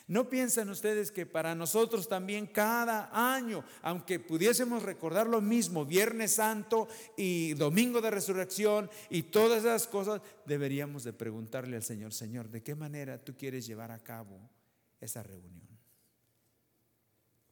¿No 0.07 0.29
piensan 0.29 0.69
ustedes 0.69 1.11
que 1.11 1.25
para 1.25 1.55
nosotros 1.55 2.07
también 2.07 2.45
cada 2.45 3.09
año, 3.35 3.63
aunque 3.81 4.19
pudiésemos 4.19 4.83
recordar 4.83 5.25
lo 5.25 5.41
mismo, 5.41 5.83
Viernes 5.83 6.33
Santo 6.33 6.87
y 7.17 7.55
Domingo 7.55 8.01
de 8.01 8.11
Resurrección 8.11 8.89
y 9.09 9.23
todas 9.23 9.63
esas 9.63 9.87
cosas, 9.87 10.21
deberíamos 10.45 11.03
de 11.03 11.13
preguntarle 11.13 11.75
al 11.75 11.83
Señor, 11.83 12.13
Señor, 12.13 12.49
¿de 12.49 12.61
qué 12.61 12.75
manera 12.75 13.23
tú 13.23 13.35
quieres 13.35 13.65
llevar 13.65 13.91
a 13.91 14.03
cabo 14.03 14.39
esa 15.01 15.23
reunión? 15.23 15.65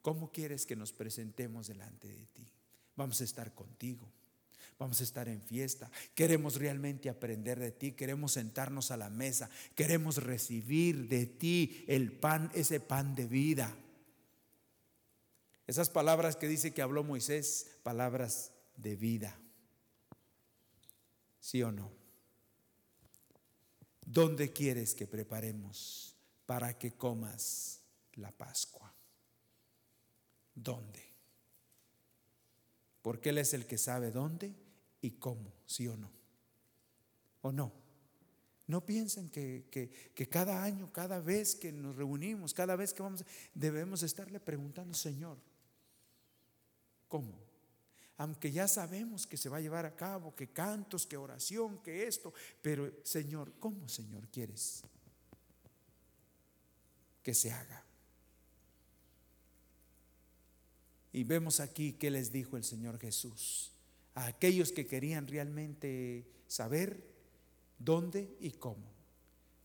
¿Cómo 0.03 0.31
quieres 0.31 0.67
que 0.67 0.75
nos 0.75 0.93
presentemos 0.93 1.67
delante 1.67 2.07
de 2.07 2.25
ti? 2.27 2.47
Vamos 2.95 3.19
a 3.21 3.23
estar 3.23 3.51
contigo. 3.55 4.11
Vamos 4.83 4.99
a 4.99 5.05
estar 5.05 5.29
en 5.29 5.41
fiesta. 5.41 5.89
Queremos 6.13 6.57
realmente 6.57 7.09
aprender 7.09 7.57
de 7.57 7.71
ti. 7.71 7.93
Queremos 7.93 8.33
sentarnos 8.33 8.91
a 8.91 8.97
la 8.97 9.09
mesa. 9.09 9.49
Queremos 9.75 10.17
recibir 10.17 11.07
de 11.07 11.25
ti 11.25 11.85
el 11.87 12.11
pan, 12.11 12.51
ese 12.53 12.81
pan 12.81 13.15
de 13.15 13.25
vida. 13.25 13.73
Esas 15.67 15.89
palabras 15.89 16.35
que 16.35 16.49
dice 16.49 16.73
que 16.73 16.81
habló 16.81 17.05
Moisés, 17.05 17.77
palabras 17.81 18.51
de 18.75 18.97
vida. 18.97 19.39
¿Sí 21.39 21.63
o 21.63 21.71
no? 21.71 21.89
¿Dónde 24.05 24.51
quieres 24.51 24.95
que 24.95 25.07
preparemos 25.07 26.17
para 26.45 26.77
que 26.77 26.91
comas 26.91 27.79
la 28.15 28.33
Pascua? 28.33 28.93
¿Dónde? 30.53 31.01
Porque 33.01 33.29
Él 33.29 33.37
es 33.37 33.53
el 33.53 33.65
que 33.65 33.77
sabe 33.77 34.11
dónde 34.11 34.61
y 35.03 35.11
cómo, 35.11 35.53
sí 35.65 35.85
o 35.85 35.97
no. 35.97 36.09
¿O 37.41 37.51
no? 37.51 37.73
No 38.67 38.85
piensen 38.85 39.29
que, 39.29 39.67
que, 40.15 40.29
cada 40.29 40.63
año, 40.63 40.91
cada 40.93 41.19
vez 41.19 41.55
que 41.55 41.73
nos 41.73 41.97
reunimos, 41.97 42.53
cada 42.53 42.77
vez 42.77 42.93
que 42.93 43.03
vamos, 43.03 43.25
debemos 43.53 44.01
estarle 44.01 44.39
preguntando, 44.39 44.93
Señor, 44.93 45.37
¿cómo? 47.09 47.37
Aunque 48.15 48.49
ya 48.49 48.69
sabemos 48.69 49.27
que 49.27 49.35
se 49.35 49.49
va 49.49 49.57
a 49.57 49.61
llevar 49.61 49.85
a 49.85 49.97
cabo, 49.97 50.33
que 50.33 50.47
cantos, 50.53 51.05
que 51.05 51.17
oración, 51.17 51.79
que 51.79 52.07
esto, 52.07 52.33
pero 52.61 52.89
Señor, 53.03 53.51
¿cómo, 53.59 53.89
Señor, 53.89 54.29
quieres 54.29 54.83
que 57.21 57.33
se 57.33 57.51
haga? 57.51 57.83
Y 61.11 61.25
vemos 61.25 61.59
aquí 61.59 61.93
qué 61.93 62.09
les 62.09 62.31
dijo 62.31 62.55
el 62.55 62.63
Señor 62.63 62.97
Jesús 62.97 63.72
a 64.15 64.27
aquellos 64.27 64.71
que 64.71 64.85
querían 64.85 65.27
realmente 65.27 66.25
saber 66.47 67.03
dónde 67.79 68.35
y 68.39 68.51
cómo. 68.51 68.91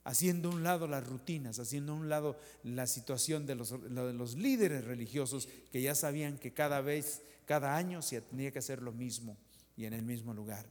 Haciendo 0.05 0.51
a 0.51 0.55
un 0.55 0.63
lado 0.63 0.87
las 0.87 1.07
rutinas, 1.07 1.59
haciendo 1.59 1.93
a 1.93 1.97
un 1.97 2.09
lado 2.09 2.39
la 2.63 2.87
situación 2.87 3.45
de 3.47 3.55
los, 3.55 3.71
de 3.71 4.13
los 4.13 4.37
líderes 4.37 4.85
religiosos 4.85 5.49
que 5.71 5.83
ya 5.83 5.95
sabían 5.95 6.39
que 6.39 6.55
cada 6.55 6.81
vez, 6.81 7.23
cada 7.45 7.77
año 7.77 8.01
se 8.01 8.21
tenía 8.23 8.51
que 8.51 8.61
hacer 8.61 8.81
lo 8.81 8.93
mismo 8.93 9.37
y 9.77 9.85
en 9.85 9.93
el 9.93 10.03
mismo 10.03 10.33
lugar. 10.33 10.67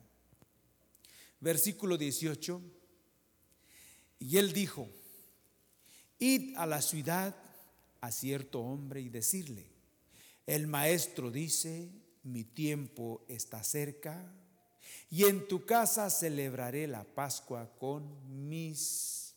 Versículo 1.40 1.98
18. 1.98 2.62
Y 4.20 4.38
él 4.38 4.54
dijo, 4.54 4.90
id 6.18 6.56
a 6.58 6.66
la 6.66 6.82
ciudad 6.82 7.36
a 8.02 8.12
cierto 8.12 8.62
hombre 8.62 9.02
y 9.02 9.10
decirle, 9.10 9.68
el 10.48 10.66
maestro 10.66 11.30
dice, 11.30 11.90
mi 12.28 12.44
tiempo 12.44 13.24
está 13.28 13.64
cerca 13.64 14.22
y 15.10 15.24
en 15.24 15.48
tu 15.48 15.66
casa 15.66 16.10
celebraré 16.10 16.86
la 16.88 17.04
Pascua 17.04 17.70
con 17.80 18.06
mis 18.48 19.34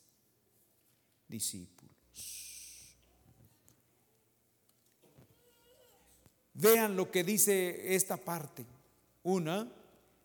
discípulos. 1.27 1.95
Vean 6.53 6.95
lo 6.95 7.09
que 7.09 7.23
dice 7.23 7.95
esta 7.95 8.17
parte. 8.17 8.65
Una, 9.23 9.71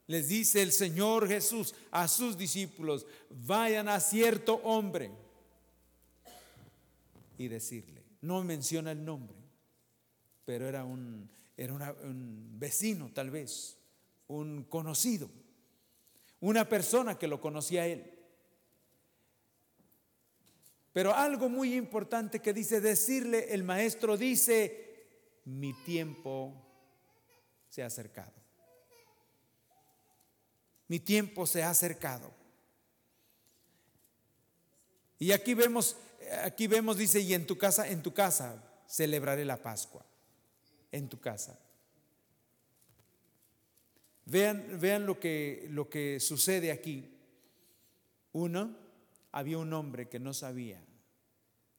les 0.09 0.29
dice 0.29 0.61
el 0.63 0.73
Señor 0.73 1.29
Jesús 1.29 1.75
a 1.93 2.09
sus 2.09 2.37
discípulos, 2.37 3.07
vayan 3.31 3.89
a 3.89 4.01
cierto 4.01 4.55
hombre 4.65 5.11
y 7.39 7.47
decirle, 7.47 8.03
no 8.23 8.43
menciona 8.43 8.91
el 8.91 9.05
nombre, 9.05 9.37
pero 10.45 10.69
era 10.69 10.85
un, 10.85 11.29
era 11.57 11.93
un 12.03 12.59
vecino 12.59 13.11
tal 13.13 13.31
vez, 13.31 13.79
un 14.29 14.65
conocido, 14.65 15.31
una 16.41 16.69
persona 16.69 17.19
que 17.19 17.29
lo 17.29 17.41
conocía 17.41 17.87
él. 17.87 18.13
Pero 20.93 21.15
algo 21.15 21.49
muy 21.49 21.75
importante 21.75 22.41
que 22.41 22.53
dice 22.53 22.81
decirle, 22.81 23.53
el 23.55 23.65
maestro 23.65 24.17
dice, 24.17 25.09
mi 25.45 25.73
tiempo 25.85 26.55
se 27.69 27.83
ha 27.83 27.87
acercado. 27.87 28.33
Mi 30.89 31.01
tiempo 31.01 31.47
se 31.47 31.63
ha 31.63 31.71
acercado. 31.71 32.33
Y 35.19 35.33
aquí 35.33 35.55
vemos, 35.55 35.97
aquí 36.45 36.67
vemos, 36.67 36.99
dice, 36.99 37.21
y 37.21 37.33
en 37.35 37.47
tu 37.47 37.57
casa, 37.57 37.89
en 37.89 38.03
tu 38.03 38.13
casa 38.13 38.63
celebraré 38.87 39.45
la 39.45 39.57
Pascua 39.57 40.05
en 40.93 41.09
tu 41.09 41.21
casa. 41.21 41.59
Vean, 44.27 44.81
vean 44.81 45.07
lo, 45.07 45.21
que, 45.21 45.67
lo 45.71 45.89
que 45.89 46.19
sucede 46.21 46.73
aquí. 46.73 47.13
Uno, 48.33 48.77
había 49.33 49.59
un 49.59 49.73
hombre 49.73 50.09
que 50.09 50.19
no 50.19 50.33
sabía 50.33 50.83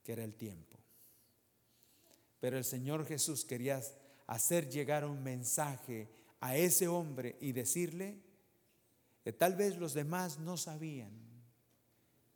que 0.04 0.14
era 0.14 0.24
el 0.24 0.36
tiempo. 0.36 0.78
Pero 2.40 2.58
el 2.58 2.64
Señor 2.64 3.06
Jesús 3.06 3.44
quería 3.46 3.82
hacer 4.28 4.70
llegar 4.70 5.06
un 5.06 5.24
mensaje 5.24 6.08
a 6.40 6.56
ese 6.56 6.88
hombre 6.88 7.36
y 7.42 7.52
decirle 7.52 8.22
que 9.24 9.34
tal 9.34 9.56
vez 9.56 9.78
los 9.78 9.94
demás 9.94 10.40
no 10.40 10.56
sabían, 10.56 11.12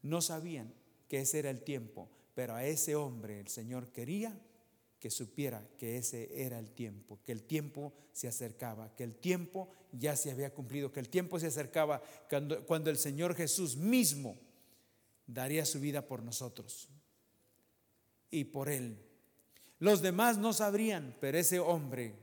no 0.01 0.21
sabían 0.21 0.73
que 1.07 1.21
ese 1.21 1.39
era 1.39 1.49
el 1.49 1.63
tiempo, 1.63 2.09
pero 2.33 2.55
a 2.55 2.65
ese 2.65 2.95
hombre 2.95 3.39
el 3.39 3.47
Señor 3.47 3.91
quería 3.91 4.37
que 5.01 5.09
supiera 5.09 5.67
que 5.79 5.97
ese 5.97 6.45
era 6.45 6.59
el 6.59 6.69
tiempo, 6.69 7.19
que 7.25 7.31
el 7.31 7.41
tiempo 7.41 7.91
se 8.13 8.27
acercaba, 8.27 8.95
que 8.95 9.03
el 9.03 9.15
tiempo 9.15 9.67
ya 9.91 10.15
se 10.15 10.29
había 10.29 10.53
cumplido, 10.53 10.91
que 10.91 10.99
el 10.99 11.09
tiempo 11.09 11.39
se 11.39 11.47
acercaba 11.47 12.03
cuando, 12.29 12.91
el 12.91 12.97
Señor 12.97 13.33
Jesús 13.33 13.75
mismo 13.75 14.37
daría 15.25 15.65
su 15.65 15.79
vida 15.79 16.05
por 16.05 16.21
nosotros 16.21 16.87
y 18.29 18.43
por 18.43 18.69
Él. 18.69 18.95
Los 19.79 20.03
demás 20.03 20.37
no 20.37 20.53
sabrían, 20.53 21.17
pero 21.19 21.39
ese 21.39 21.57
hombre, 21.57 22.13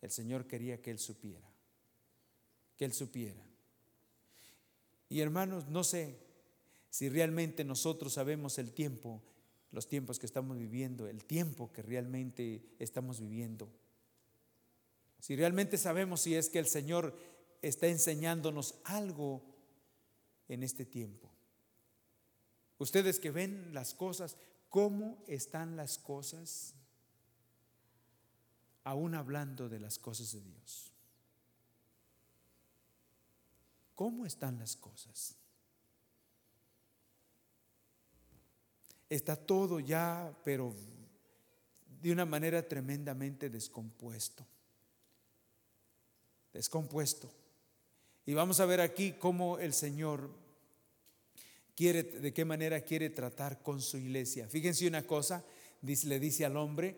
el 0.00 0.12
Señor 0.12 0.46
quería 0.46 0.80
que 0.80 0.92
Él 0.92 1.00
supiera, 1.00 1.50
que 2.76 2.84
Él 2.84 2.92
supiera. 2.92 3.42
Y 5.08 5.18
hermanos, 5.18 5.66
no 5.66 5.82
sé 5.82 6.16
si 6.90 7.08
realmente 7.08 7.64
nosotros 7.64 8.12
sabemos 8.12 8.56
el 8.58 8.72
tiempo 8.72 9.20
los 9.70 9.88
tiempos 9.88 10.18
que 10.18 10.26
estamos 10.26 10.56
viviendo, 10.58 11.06
el 11.06 11.24
tiempo 11.24 11.72
que 11.72 11.82
realmente 11.82 12.62
estamos 12.78 13.20
viviendo. 13.20 13.68
Si 15.20 15.36
realmente 15.36 15.76
sabemos 15.76 16.22
si 16.22 16.34
es 16.34 16.48
que 16.48 16.58
el 16.58 16.66
Señor 16.66 17.14
está 17.60 17.88
enseñándonos 17.88 18.76
algo 18.84 19.42
en 20.48 20.62
este 20.62 20.84
tiempo. 20.84 21.30
Ustedes 22.78 23.18
que 23.18 23.30
ven 23.30 23.74
las 23.74 23.94
cosas, 23.94 24.36
¿cómo 24.68 25.22
están 25.26 25.76
las 25.76 25.98
cosas? 25.98 26.74
Aún 28.84 29.14
hablando 29.14 29.68
de 29.68 29.80
las 29.80 29.98
cosas 29.98 30.32
de 30.32 30.40
Dios. 30.40 30.92
¿Cómo 33.94 34.24
están 34.24 34.58
las 34.58 34.76
cosas? 34.76 35.36
Está 39.08 39.36
todo 39.36 39.80
ya, 39.80 40.32
pero 40.44 40.74
de 42.00 42.12
una 42.12 42.26
manera 42.26 42.66
tremendamente 42.66 43.48
descompuesto. 43.48 44.46
Descompuesto. 46.52 47.30
Y 48.26 48.34
vamos 48.34 48.60
a 48.60 48.66
ver 48.66 48.80
aquí 48.80 49.12
cómo 49.12 49.58
el 49.58 49.72
Señor 49.72 50.30
quiere, 51.74 52.02
de 52.02 52.34
qué 52.34 52.44
manera 52.44 52.82
quiere 52.82 53.08
tratar 53.08 53.62
con 53.62 53.80
su 53.80 53.96
iglesia. 53.96 54.46
Fíjense 54.46 54.86
una 54.86 55.06
cosa, 55.06 55.42
le 55.82 56.20
dice 56.20 56.44
al 56.44 56.56
hombre, 56.56 56.96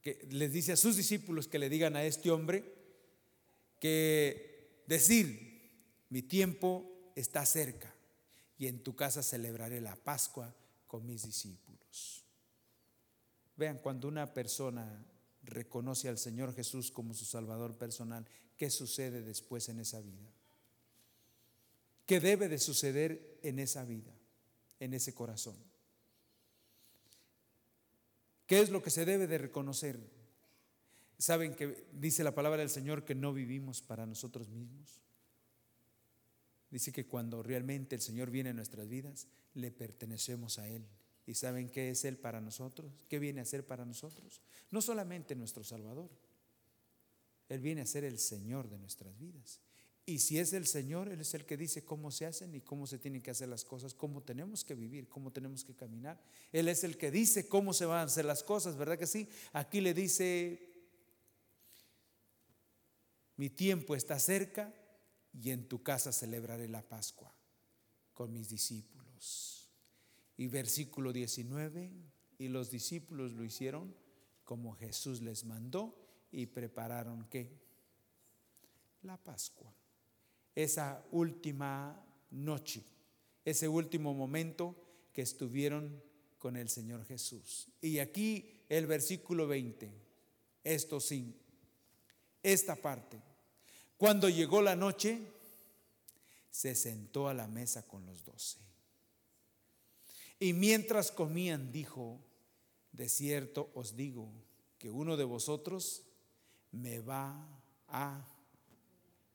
que 0.00 0.26
les 0.30 0.52
dice 0.52 0.72
a 0.72 0.76
sus 0.76 0.96
discípulos 0.96 1.48
que 1.48 1.58
le 1.58 1.68
digan 1.68 1.96
a 1.96 2.04
este 2.04 2.30
hombre 2.30 2.64
que 3.78 4.82
decir, 4.86 6.06
mi 6.08 6.22
tiempo 6.22 7.10
está 7.14 7.44
cerca 7.44 7.93
y 8.64 8.66
en 8.66 8.82
tu 8.82 8.96
casa 8.96 9.22
celebraré 9.22 9.78
la 9.82 9.94
Pascua 9.94 10.54
con 10.86 11.04
mis 11.04 11.22
discípulos. 11.22 12.24
Vean, 13.56 13.76
cuando 13.76 14.08
una 14.08 14.32
persona 14.32 15.04
reconoce 15.42 16.08
al 16.08 16.16
Señor 16.16 16.54
Jesús 16.54 16.90
como 16.90 17.12
su 17.12 17.26
Salvador 17.26 17.76
personal, 17.76 18.26
¿qué 18.56 18.70
sucede 18.70 19.20
después 19.20 19.68
en 19.68 19.80
esa 19.80 20.00
vida? 20.00 20.32
¿Qué 22.06 22.20
debe 22.20 22.48
de 22.48 22.56
suceder 22.56 23.38
en 23.42 23.58
esa 23.58 23.84
vida, 23.84 24.14
en 24.80 24.94
ese 24.94 25.12
corazón? 25.12 25.56
¿Qué 28.46 28.60
es 28.60 28.70
lo 28.70 28.82
que 28.82 28.88
se 28.88 29.04
debe 29.04 29.26
de 29.26 29.36
reconocer? 29.36 30.00
¿Saben 31.18 31.54
que 31.54 31.86
dice 31.92 32.24
la 32.24 32.34
palabra 32.34 32.60
del 32.60 32.70
Señor 32.70 33.04
que 33.04 33.14
no 33.14 33.34
vivimos 33.34 33.82
para 33.82 34.06
nosotros 34.06 34.48
mismos? 34.48 35.03
Dice 36.74 36.90
que 36.90 37.06
cuando 37.06 37.40
realmente 37.40 37.94
el 37.94 38.02
Señor 38.02 38.32
viene 38.32 38.50
a 38.50 38.52
nuestras 38.52 38.88
vidas, 38.88 39.28
le 39.54 39.70
pertenecemos 39.70 40.58
a 40.58 40.68
Él. 40.68 40.84
¿Y 41.24 41.34
saben 41.34 41.68
qué 41.68 41.90
es 41.90 42.04
Él 42.04 42.16
para 42.16 42.40
nosotros? 42.40 43.04
¿Qué 43.08 43.20
viene 43.20 43.40
a 43.40 43.44
ser 43.44 43.64
para 43.64 43.84
nosotros? 43.84 44.42
No 44.72 44.82
solamente 44.82 45.36
nuestro 45.36 45.62
Salvador. 45.62 46.10
Él 47.48 47.60
viene 47.60 47.82
a 47.82 47.86
ser 47.86 48.02
el 48.02 48.18
Señor 48.18 48.68
de 48.68 48.76
nuestras 48.76 49.16
vidas. 49.16 49.60
Y 50.04 50.18
si 50.18 50.40
es 50.40 50.52
el 50.52 50.66
Señor, 50.66 51.08
Él 51.08 51.20
es 51.20 51.32
el 51.34 51.44
que 51.44 51.56
dice 51.56 51.84
cómo 51.84 52.10
se 52.10 52.26
hacen 52.26 52.52
y 52.56 52.60
cómo 52.60 52.88
se 52.88 52.98
tienen 52.98 53.22
que 53.22 53.30
hacer 53.30 53.48
las 53.48 53.64
cosas, 53.64 53.94
cómo 53.94 54.24
tenemos 54.24 54.64
que 54.64 54.74
vivir, 54.74 55.08
cómo 55.08 55.30
tenemos 55.30 55.62
que 55.62 55.76
caminar. 55.76 56.20
Él 56.50 56.66
es 56.66 56.82
el 56.82 56.96
que 56.96 57.12
dice 57.12 57.46
cómo 57.46 57.72
se 57.72 57.86
van 57.86 58.00
a 58.00 58.02
hacer 58.02 58.24
las 58.24 58.42
cosas, 58.42 58.76
¿verdad 58.76 58.98
que 58.98 59.06
sí? 59.06 59.28
Aquí 59.52 59.80
le 59.80 59.94
dice, 59.94 60.72
mi 63.36 63.48
tiempo 63.48 63.94
está 63.94 64.18
cerca, 64.18 64.74
y 65.42 65.50
en 65.50 65.66
tu 65.68 65.82
casa 65.82 66.12
celebraré 66.12 66.68
la 66.68 66.82
Pascua 66.82 67.34
con 68.12 68.32
mis 68.32 68.48
discípulos. 68.48 69.68
Y 70.36 70.46
versículo 70.46 71.12
19, 71.12 71.92
y 72.38 72.48
los 72.48 72.70
discípulos 72.70 73.32
lo 73.32 73.44
hicieron 73.44 73.94
como 74.44 74.74
Jesús 74.74 75.22
les 75.22 75.44
mandó 75.44 75.96
y 76.30 76.46
prepararon 76.46 77.26
qué? 77.28 77.58
La 79.02 79.16
Pascua. 79.16 79.74
Esa 80.54 81.04
última 81.10 82.04
noche, 82.30 82.84
ese 83.44 83.68
último 83.68 84.14
momento 84.14 84.76
que 85.12 85.22
estuvieron 85.22 86.02
con 86.38 86.56
el 86.56 86.68
Señor 86.68 87.04
Jesús. 87.04 87.68
Y 87.80 87.98
aquí 87.98 88.64
el 88.68 88.86
versículo 88.86 89.46
20, 89.46 89.92
esto 90.62 91.00
sí, 91.00 91.40
esta 92.42 92.76
parte 92.76 93.33
cuando 93.96 94.28
llegó 94.28 94.60
la 94.62 94.76
noche, 94.76 95.20
se 96.50 96.74
sentó 96.74 97.28
a 97.28 97.34
la 97.34 97.46
mesa 97.46 97.86
con 97.86 98.06
los 98.06 98.24
doce. 98.24 98.58
Y 100.38 100.52
mientras 100.52 101.10
comían, 101.10 101.72
dijo, 101.72 102.20
de 102.92 103.08
cierto 103.08 103.70
os 103.74 103.96
digo 103.96 104.30
que 104.78 104.90
uno 104.90 105.16
de 105.16 105.24
vosotros 105.24 106.02
me 106.70 107.00
va 107.00 107.48
a 107.88 108.28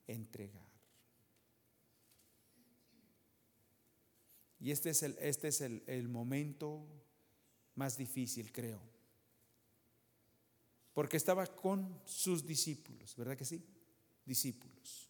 entregar. 0.07 0.69
Y 4.59 4.71
este 4.71 4.89
es 4.89 5.03
el, 5.03 5.17
este 5.19 5.47
es 5.47 5.61
el, 5.61 5.83
el 5.87 6.09
momento 6.09 6.85
más 7.75 7.97
difícil, 7.97 8.51
creo. 8.51 8.81
Porque 10.93 11.17
estaba 11.17 11.47
con 11.47 12.01
sus 12.05 12.45
discípulos, 12.45 13.15
¿verdad 13.15 13.37
que 13.37 13.45
sí? 13.45 13.63
Discípulos 14.29 15.09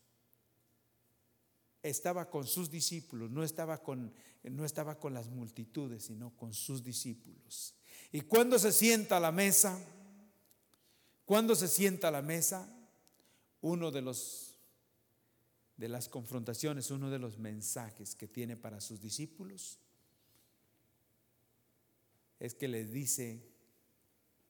estaba 1.84 2.30
con 2.30 2.46
sus 2.46 2.70
discípulos, 2.70 3.30
no 3.32 3.44
estaba 3.44 3.82
con, 3.82 4.14
no 4.44 4.66
estaba 4.66 4.98
con 5.00 5.14
las 5.14 5.28
multitudes, 5.28 6.06
sino 6.06 6.36
con 6.36 6.54
sus 6.54 6.84
discípulos. 6.84 7.76
Y 8.12 8.22
cuando 8.22 8.58
se 8.60 8.72
sienta 8.72 9.18
a 9.18 9.20
la 9.20 9.32
mesa, 9.32 9.78
cuando 11.26 11.56
se 11.56 11.68
sienta 11.68 12.08
a 12.08 12.12
la 12.12 12.22
mesa, 12.22 12.74
uno 13.62 13.92
de 13.92 14.02
los 14.02 14.46
de 15.78 15.88
las 15.88 16.10
confrontaciones, 16.10 16.92
uno 16.92 17.10
de 17.10 17.20
los 17.20 17.38
mensajes 17.38 18.14
que 18.14 18.28
tiene 18.28 18.58
para 18.58 18.82
sus 18.82 19.00
discípulos 19.00 19.80
es 22.38 22.54
que 22.54 22.68
les 22.68 22.92
dice 22.92 23.42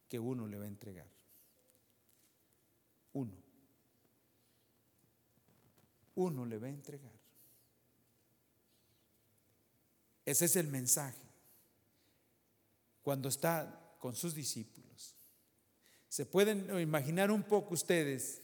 que 0.08 0.18
uno 0.18 0.48
le 0.48 0.58
va 0.58 0.64
a 0.64 0.68
entregar. 0.68 1.08
Uno. 3.14 3.49
Uno 6.20 6.46
le 6.46 6.58
va 6.58 6.68
a 6.68 6.70
entregar. 6.70 7.14
Ese 10.26 10.46
es 10.46 10.58
el 10.58 10.68
mensaje. 10.68 11.24
Cuando 13.02 13.30
está 13.30 13.96
con 14.00 14.16
sus 14.16 14.36
discípulos. 14.36 15.16
¿Se 16.10 16.26
pueden 16.26 16.78
imaginar 16.78 17.32
un 17.32 17.44
poco 17.44 17.74
ustedes 17.74 18.42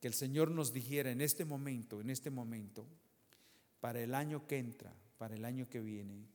que 0.00 0.08
el 0.08 0.14
Señor 0.14 0.50
nos 0.50 0.72
dijera 0.72 1.12
en 1.12 1.20
este 1.20 1.44
momento, 1.44 2.00
en 2.00 2.10
este 2.10 2.28
momento, 2.28 2.88
para 3.80 4.00
el 4.00 4.12
año 4.12 4.48
que 4.48 4.58
entra, 4.58 4.92
para 5.16 5.36
el 5.36 5.44
año 5.44 5.68
que 5.68 5.78
viene, 5.78 6.26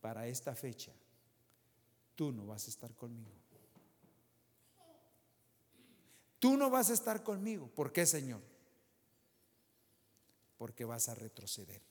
para 0.00 0.26
esta 0.26 0.56
fecha, 0.56 0.92
tú 2.16 2.32
no 2.32 2.46
vas 2.46 2.66
a 2.66 2.70
estar 2.70 2.96
conmigo? 2.96 3.30
Tú 6.40 6.56
no 6.56 6.68
vas 6.68 6.90
a 6.90 6.94
estar 6.94 7.22
conmigo. 7.22 7.68
¿Por 7.68 7.92
qué, 7.92 8.06
Señor? 8.06 8.55
Porque 10.56 10.84
vas 10.84 11.08
a 11.08 11.14
retroceder 11.14 11.82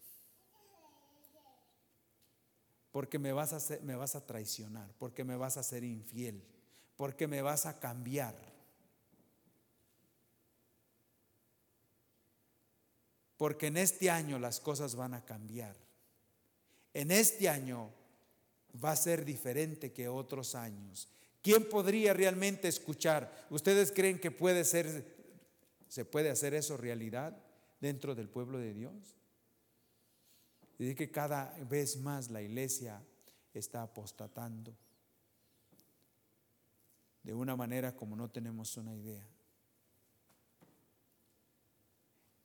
porque 2.96 3.20
me 3.20 3.34
vas, 3.34 3.52
a 3.52 4.26
traicionar, 4.26 4.90
porque 4.98 5.26
me 5.26 5.36
vas 5.36 5.58
a 5.58 5.64
ser 5.64 5.84
infiel, 5.84 6.42
porque 6.96 7.28
me 7.28 7.42
vas 7.42 7.66
a 7.66 7.78
cambiar. 7.78 8.34
Porque 13.36 13.68
en 13.68 13.76
este 13.76 14.10
año 14.10 14.40
las 14.40 14.62
cosas 14.62 14.96
van 14.96 15.14
a 15.14 15.26
cambiar. 15.26 15.76
En 16.94 17.12
este 17.12 17.50
año 17.50 17.90
va 18.82 18.92
a 18.92 18.96
ser 18.96 19.26
diferente 19.26 19.92
que 19.92 20.08
otros 20.08 20.56
años. 20.56 21.10
¿Quién 21.42 21.68
podría 21.68 22.14
realmente 22.14 22.70
escuchar? 22.70 23.46
¿Ustedes 23.50 23.92
creen 23.92 24.22
que 24.22 24.32
puede 24.32 24.64
ser, 24.64 25.04
se 25.90 26.06
puede 26.06 26.30
hacer 26.30 26.54
eso 26.54 26.78
realidad 26.78 27.45
dentro 27.80 28.16
del 28.16 28.30
pueblo 28.30 28.58
de 28.58 28.74
Dios? 28.74 29.16
Y 30.78 30.94
que 30.96 31.10
cada 31.10 31.54
vez 31.70 31.98
más 31.98 32.30
la 32.30 32.42
iglesia 32.42 33.02
está 33.54 33.82
apostatando 33.82 34.76
de 37.24 37.34
una 37.34 37.56
manera 37.56 37.96
como 37.96 38.16
no 38.16 38.30
tenemos 38.30 38.78
una 38.78 38.94
idea. 38.96 39.28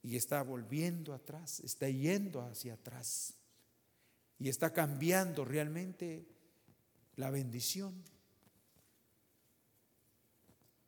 Y 0.02 0.16
está 0.16 0.42
volviendo 0.42 1.12
atrás, 1.12 1.60
está 1.60 1.88
yendo 1.88 2.40
hacia 2.40 2.74
atrás. 2.74 3.34
Y 4.38 4.48
está 4.48 4.72
cambiando 4.72 5.44
realmente 5.44 6.26
la 7.16 7.30
bendición 7.30 8.02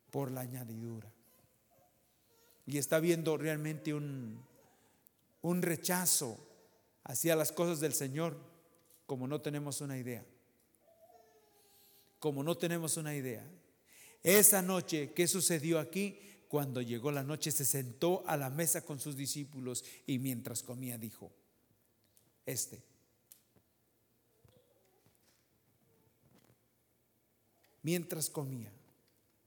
por 0.09 0.31
la 0.31 0.41
añadidura. 0.41 1.11
Y 2.65 2.77
está 2.77 2.99
viendo 2.99 3.37
realmente 3.37 3.93
un, 3.93 4.41
un 5.41 5.61
rechazo 5.61 6.39
Hacía 7.03 7.35
las 7.35 7.51
cosas 7.51 7.79
del 7.79 7.93
Señor 7.93 8.37
como 9.05 9.27
no 9.27 9.41
tenemos 9.41 9.81
una 9.81 9.97
idea. 9.97 10.25
Como 12.19 12.43
no 12.43 12.55
tenemos 12.55 12.95
una 12.95 13.13
idea. 13.13 13.45
Esa 14.23 14.61
noche, 14.61 15.11
¿qué 15.13 15.27
sucedió 15.27 15.79
aquí? 15.79 16.17
Cuando 16.47 16.81
llegó 16.81 17.11
la 17.11 17.23
noche 17.23 17.51
se 17.51 17.65
sentó 17.65 18.23
a 18.25 18.37
la 18.37 18.49
mesa 18.49 18.81
con 18.85 18.99
sus 18.99 19.17
discípulos 19.17 19.83
y 20.05 20.19
mientras 20.19 20.63
comía 20.63 20.97
dijo, 20.97 21.31
este. 22.45 22.81
Mientras 27.81 28.29
comía, 28.29 28.71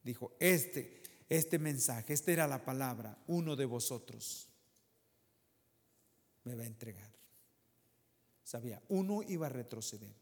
dijo, 0.03 0.37
este, 0.39 1.03
este 1.29 1.59
mensaje, 1.59 2.13
esta 2.13 2.33
era 2.33 2.47
la 2.47 2.65
palabra, 2.65 3.19
uno 3.27 3.57
de 3.57 3.65
vosotros 3.65 4.49
me 6.45 6.55
va 6.55 6.63
a 6.63 6.67
entregar 6.67 7.17
sabía, 8.47 8.81
uno 8.89 9.25
iba 9.25 9.47
a 9.47 9.51
retroceder. 9.51 10.15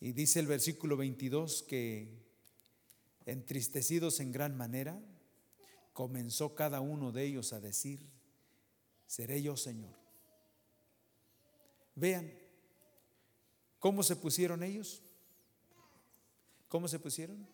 Y 0.00 0.12
dice 0.12 0.40
el 0.40 0.48
versículo 0.48 0.96
22 0.96 1.62
que 1.62 2.26
entristecidos 3.24 4.18
en 4.18 4.32
gran 4.32 4.56
manera, 4.56 5.00
comenzó 5.92 6.56
cada 6.56 6.80
uno 6.80 7.12
de 7.12 7.24
ellos 7.24 7.52
a 7.52 7.60
decir, 7.60 8.04
seré 9.06 9.40
yo 9.40 9.56
Señor. 9.56 9.94
Vean, 11.94 12.32
¿cómo 13.78 14.02
se 14.02 14.16
pusieron 14.16 14.64
ellos? 14.64 15.02
¿Cómo 16.68 16.88
se 16.88 16.98
pusieron? 16.98 17.46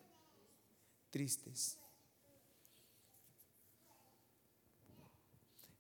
Tristes. 1.16 1.78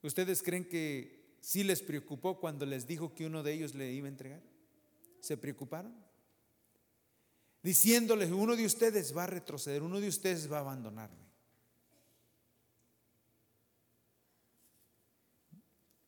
¿Ustedes 0.00 0.42
creen 0.42 0.66
que 0.66 1.16
¿Sí 1.42 1.62
les 1.62 1.82
preocupó 1.82 2.40
cuando 2.40 2.64
les 2.64 2.86
dijo 2.86 3.14
que 3.14 3.26
uno 3.26 3.42
de 3.42 3.52
ellos 3.52 3.74
le 3.74 3.92
iba 3.92 4.06
a 4.06 4.08
entregar? 4.08 4.42
¿Se 5.20 5.36
preocuparon? 5.36 5.94
Diciéndoles, 7.62 8.30
uno 8.30 8.56
de 8.56 8.64
ustedes 8.64 9.14
va 9.14 9.24
a 9.24 9.26
retroceder, 9.28 9.82
uno 9.82 10.00
de 10.00 10.08
ustedes 10.08 10.50
va 10.50 10.56
a 10.56 10.60
abandonarme. 10.62 11.26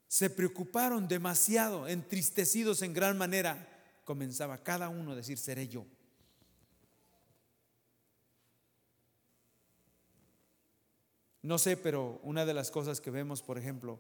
Se 0.09 0.31
preocuparon 0.31 1.07
demasiado, 1.07 1.87
entristecidos 1.87 2.81
en 2.81 2.95
gran 2.95 3.19
manera. 3.19 4.01
Comenzaba 4.05 4.64
cada 4.64 4.88
uno 4.88 5.12
a 5.12 5.17
decir, 5.17 5.37
seré 5.37 5.69
yo. 5.69 5.87
No 11.48 11.56
sé, 11.56 11.78
pero 11.78 12.20
una 12.24 12.44
de 12.44 12.52
las 12.52 12.70
cosas 12.70 13.00
que 13.00 13.11
vemos, 13.11 13.40
por 13.40 13.56
ejemplo, 13.56 13.98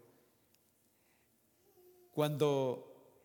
cuando 2.10 3.24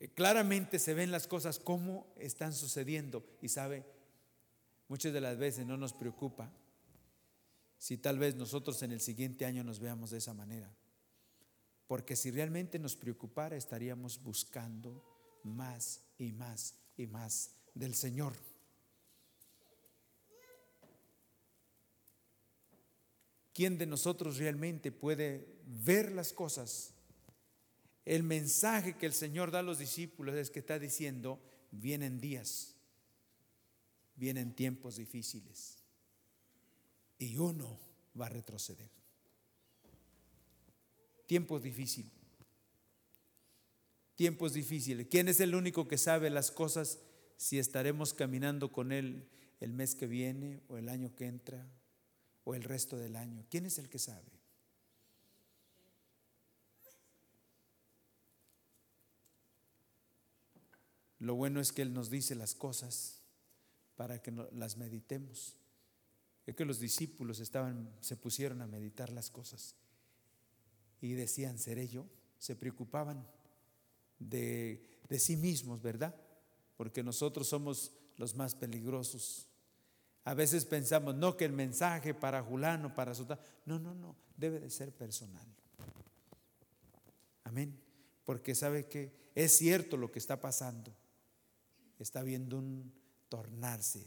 eh, 0.00 0.08
claramente 0.08 0.78
se 0.78 0.92
ven 0.92 1.10
las 1.10 1.26
cosas 1.26 1.58
como 1.58 2.12
están 2.18 2.52
sucediendo 2.52 3.24
y 3.40 3.48
sabe, 3.48 3.86
muchas 4.86 5.14
de 5.14 5.22
las 5.22 5.38
veces 5.38 5.64
no 5.64 5.78
nos 5.78 5.94
preocupa 5.94 6.52
si 7.78 7.96
tal 7.96 8.18
vez 8.18 8.34
nosotros 8.34 8.82
en 8.82 8.92
el 8.92 9.00
siguiente 9.00 9.46
año 9.46 9.64
nos 9.64 9.80
veamos 9.80 10.10
de 10.10 10.18
esa 10.18 10.34
manera. 10.34 10.70
Porque 11.86 12.16
si 12.16 12.30
realmente 12.30 12.78
nos 12.78 12.96
preocupara 12.96 13.56
estaríamos 13.56 14.22
buscando 14.22 15.02
más 15.42 16.02
y 16.18 16.32
más 16.32 16.74
y 16.98 17.06
más 17.06 17.54
del 17.72 17.94
Señor. 17.94 18.34
¿Quién 23.58 23.76
de 23.76 23.86
nosotros 23.86 24.36
realmente 24.36 24.92
puede 24.92 25.58
ver 25.66 26.12
las 26.12 26.32
cosas 26.32 26.94
el 28.04 28.22
mensaje 28.22 28.96
que 28.96 29.06
el 29.06 29.12
Señor 29.12 29.50
da 29.50 29.58
a 29.58 29.62
los 29.64 29.80
discípulos 29.80 30.36
es 30.36 30.48
que 30.48 30.60
está 30.60 30.78
diciendo, 30.78 31.42
vienen 31.72 32.20
días, 32.20 32.76
vienen 34.14 34.54
tiempos 34.54 34.94
difíciles 34.94 35.82
y 37.18 37.36
uno 37.36 37.80
va 38.16 38.26
a 38.26 38.28
retroceder. 38.28 38.92
Tiempos 41.26 41.60
difíciles. 41.60 42.12
Tiempos 44.14 44.52
difíciles. 44.52 45.08
¿Quién 45.10 45.26
es 45.26 45.40
el 45.40 45.56
único 45.56 45.88
que 45.88 45.98
sabe 45.98 46.30
las 46.30 46.52
cosas 46.52 47.00
si 47.36 47.58
estaremos 47.58 48.14
caminando 48.14 48.70
con 48.70 48.92
Él 48.92 49.28
el 49.58 49.72
mes 49.72 49.96
que 49.96 50.06
viene 50.06 50.60
o 50.68 50.76
el 50.76 50.88
año 50.88 51.12
que 51.16 51.26
entra 51.26 51.66
o 52.48 52.54
el 52.54 52.62
resto 52.62 52.96
del 52.96 53.14
año? 53.14 53.44
¿Quién 53.50 53.66
es 53.66 53.76
el 53.78 53.90
que 53.90 53.98
sabe? 53.98 54.32
Lo 61.18 61.34
bueno 61.34 61.60
es 61.60 61.72
que 61.72 61.82
Él 61.82 61.92
nos 61.92 62.08
dice 62.08 62.34
las 62.34 62.54
cosas 62.54 63.20
para 63.96 64.22
que 64.22 64.32
las 64.52 64.78
meditemos. 64.78 65.56
Es 66.46 66.56
que 66.56 66.64
los 66.64 66.80
discípulos 66.80 67.38
estaban, 67.38 67.94
se 68.00 68.16
pusieron 68.16 68.62
a 68.62 68.66
meditar 68.66 69.10
las 69.10 69.30
cosas 69.30 69.74
y 71.02 71.12
decían, 71.12 71.58
¿seré 71.58 71.86
yo? 71.86 72.06
Se 72.38 72.56
preocupaban 72.56 73.28
de, 74.18 75.02
de 75.06 75.18
sí 75.18 75.36
mismos, 75.36 75.82
¿verdad? 75.82 76.16
Porque 76.78 77.02
nosotros 77.02 77.46
somos 77.46 77.92
los 78.16 78.34
más 78.34 78.54
peligrosos. 78.54 79.47
A 80.28 80.34
veces 80.34 80.66
pensamos, 80.66 81.14
no, 81.14 81.38
que 81.38 81.46
el 81.46 81.54
mensaje 81.54 82.12
para 82.12 82.42
Julano, 82.42 82.94
para 82.94 83.14
su... 83.14 83.26
No, 83.64 83.78
no, 83.78 83.94
no, 83.94 84.14
debe 84.36 84.60
de 84.60 84.68
ser 84.68 84.92
personal. 84.92 85.46
Amén. 87.44 87.80
Porque 88.26 88.54
sabe 88.54 88.86
que 88.88 89.10
es 89.34 89.56
cierto 89.56 89.96
lo 89.96 90.12
que 90.12 90.18
está 90.18 90.38
pasando. 90.38 90.94
Está 91.98 92.22
viendo 92.22 92.58
un 92.58 92.92
tornarse. 93.30 94.06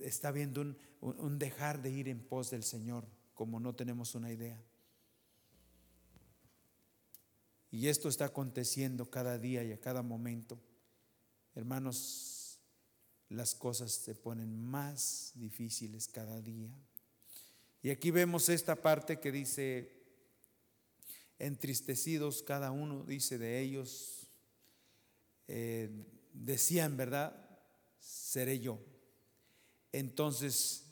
Está 0.00 0.30
viendo 0.30 0.62
un, 0.62 0.78
un 1.02 1.38
dejar 1.38 1.82
de 1.82 1.90
ir 1.90 2.08
en 2.08 2.18
pos 2.18 2.48
del 2.48 2.62
Señor, 2.62 3.04
como 3.34 3.60
no 3.60 3.74
tenemos 3.74 4.14
una 4.14 4.32
idea. 4.32 4.64
Y 7.70 7.88
esto 7.88 8.08
está 8.08 8.24
aconteciendo 8.24 9.10
cada 9.10 9.36
día 9.36 9.62
y 9.62 9.72
a 9.72 9.78
cada 9.78 10.00
momento. 10.00 10.58
Hermanos, 11.54 12.37
las 13.28 13.54
cosas 13.54 13.92
se 13.92 14.14
ponen 14.14 14.58
más 14.58 15.32
difíciles 15.34 16.08
cada 16.08 16.40
día. 16.40 16.70
Y 17.82 17.90
aquí 17.90 18.10
vemos 18.10 18.48
esta 18.48 18.76
parte 18.76 19.20
que 19.20 19.30
dice, 19.30 19.92
entristecidos 21.38 22.42
cada 22.42 22.70
uno, 22.70 23.04
dice 23.04 23.38
de 23.38 23.60
ellos, 23.60 24.28
eh, 25.46 25.90
decían, 26.32 26.96
¿verdad? 26.96 27.34
Seré 27.98 28.60
yo. 28.60 28.80
Entonces 29.92 30.86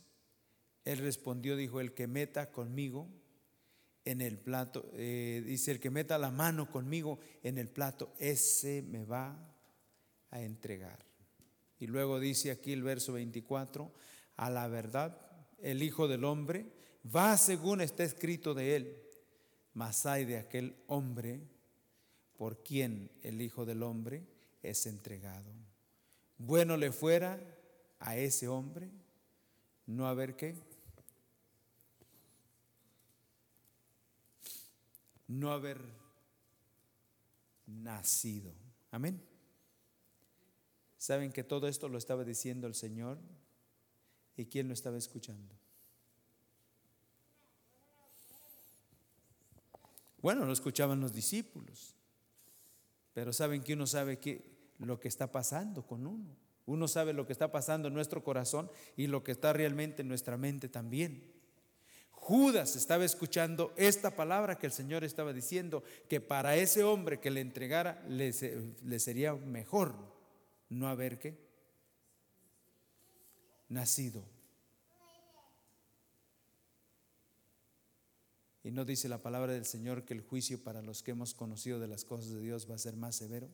él 0.84 0.98
respondió, 0.98 1.56
dijo, 1.56 1.80
el 1.80 1.94
que 1.94 2.06
meta 2.06 2.52
conmigo 2.52 3.08
en 4.04 4.20
el 4.20 4.38
plato, 4.38 4.88
eh, 4.94 5.42
dice, 5.44 5.72
el 5.72 5.80
que 5.80 5.90
meta 5.90 6.16
la 6.18 6.30
mano 6.30 6.70
conmigo 6.70 7.18
en 7.42 7.58
el 7.58 7.68
plato, 7.68 8.14
ese 8.18 8.82
me 8.82 9.04
va 9.04 9.52
a 10.30 10.40
entregar. 10.40 11.05
Y 11.78 11.86
luego 11.86 12.20
dice 12.20 12.50
aquí 12.50 12.72
el 12.72 12.82
verso 12.82 13.12
24, 13.12 13.92
a 14.36 14.50
la 14.50 14.68
verdad, 14.68 15.18
el 15.58 15.82
Hijo 15.82 16.08
del 16.08 16.24
Hombre 16.24 16.66
va 17.14 17.36
según 17.36 17.80
está 17.80 18.04
escrito 18.04 18.54
de 18.54 18.76
él, 18.76 19.02
mas 19.74 20.06
hay 20.06 20.24
de 20.24 20.38
aquel 20.38 20.76
hombre 20.86 21.40
por 22.36 22.62
quien 22.62 23.10
el 23.22 23.40
Hijo 23.40 23.64
del 23.64 23.82
Hombre 23.82 24.24
es 24.62 24.86
entregado. 24.86 25.52
Bueno 26.38 26.76
le 26.76 26.92
fuera 26.92 27.40
a 27.98 28.16
ese 28.16 28.48
hombre 28.48 28.90
no 29.86 30.06
haber 30.06 30.36
qué 30.36 30.54
no 35.28 35.50
haber 35.50 35.80
nacido. 37.66 38.54
Amén. 38.90 39.20
¿Saben 41.06 41.30
que 41.30 41.44
todo 41.44 41.68
esto 41.68 41.88
lo 41.88 41.98
estaba 41.98 42.24
diciendo 42.24 42.66
el 42.66 42.74
Señor? 42.74 43.20
¿Y 44.36 44.46
quién 44.46 44.66
lo 44.66 44.74
estaba 44.74 44.98
escuchando? 44.98 45.54
Bueno, 50.20 50.44
lo 50.44 50.52
escuchaban 50.52 50.98
los 50.98 51.12
discípulos, 51.12 51.94
pero 53.14 53.32
saben 53.32 53.62
que 53.62 53.74
uno 53.74 53.86
sabe 53.86 54.18
que 54.18 54.72
lo 54.80 54.98
que 54.98 55.06
está 55.06 55.30
pasando 55.30 55.86
con 55.86 56.08
uno. 56.08 56.36
Uno 56.64 56.88
sabe 56.88 57.12
lo 57.12 57.24
que 57.24 57.34
está 57.34 57.52
pasando 57.52 57.86
en 57.86 57.94
nuestro 57.94 58.24
corazón 58.24 58.68
y 58.96 59.06
lo 59.06 59.22
que 59.22 59.30
está 59.30 59.52
realmente 59.52 60.02
en 60.02 60.08
nuestra 60.08 60.36
mente 60.36 60.68
también. 60.68 61.32
Judas 62.10 62.74
estaba 62.74 63.04
escuchando 63.04 63.72
esta 63.76 64.16
palabra 64.16 64.58
que 64.58 64.66
el 64.66 64.72
Señor 64.72 65.04
estaba 65.04 65.32
diciendo, 65.32 65.84
que 66.08 66.20
para 66.20 66.56
ese 66.56 66.82
hombre 66.82 67.20
que 67.20 67.30
le 67.30 67.42
entregara 67.42 68.04
le, 68.08 68.32
sería 68.32 69.34
mejor 69.34 70.15
no 70.68 70.88
haber 70.88 71.18
que 71.18 71.38
nacido. 73.68 74.24
Y 78.62 78.72
no 78.72 78.84
dice 78.84 79.08
la 79.08 79.22
palabra 79.22 79.52
del 79.52 79.64
Señor 79.64 80.04
que 80.04 80.14
el 80.14 80.22
juicio 80.22 80.62
para 80.62 80.82
los 80.82 81.02
que 81.02 81.12
hemos 81.12 81.34
conocido 81.34 81.78
de 81.78 81.86
las 81.86 82.04
cosas 82.04 82.30
de 82.30 82.40
Dios 82.40 82.68
va 82.68 82.74
a 82.74 82.78
ser 82.78 82.96
más 82.96 83.14
severo 83.14 83.48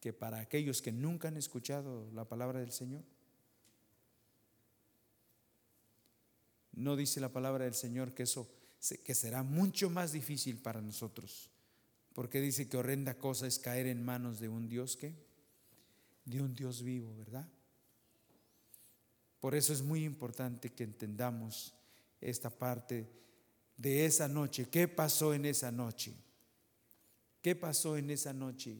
que 0.00 0.12
para 0.12 0.38
aquellos 0.38 0.82
que 0.82 0.92
nunca 0.92 1.28
han 1.28 1.36
escuchado 1.36 2.08
la 2.12 2.28
palabra 2.28 2.60
del 2.60 2.72
Señor. 2.72 3.02
No 6.72 6.94
dice 6.94 7.20
la 7.20 7.32
palabra 7.32 7.64
del 7.64 7.74
Señor 7.74 8.14
que 8.14 8.22
eso 8.22 8.48
que 9.04 9.14
será 9.14 9.42
mucho 9.42 9.90
más 9.90 10.12
difícil 10.12 10.58
para 10.58 10.80
nosotros, 10.80 11.50
porque 12.16 12.40
dice 12.40 12.66
que 12.66 12.78
horrenda 12.78 13.18
cosa 13.18 13.46
es 13.46 13.58
caer 13.58 13.86
en 13.86 14.02
manos 14.02 14.40
de 14.40 14.48
un 14.48 14.70
Dios 14.70 14.96
que 14.96 15.12
de 16.24 16.40
un 16.40 16.54
Dios 16.54 16.82
vivo, 16.82 17.14
¿verdad? 17.14 17.46
Por 19.38 19.54
eso 19.54 19.74
es 19.74 19.82
muy 19.82 20.02
importante 20.02 20.72
que 20.72 20.84
entendamos 20.84 21.74
esta 22.22 22.48
parte 22.48 23.06
de 23.76 24.06
esa 24.06 24.28
noche. 24.28 24.66
¿Qué 24.70 24.88
pasó 24.88 25.34
en 25.34 25.44
esa 25.44 25.70
noche? 25.70 26.14
¿Qué 27.42 27.54
pasó 27.54 27.98
en 27.98 28.08
esa 28.08 28.32
noche? 28.32 28.78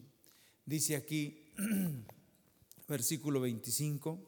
Dice 0.64 0.96
aquí, 0.96 1.52
versículo 2.88 3.42
25, 3.42 4.18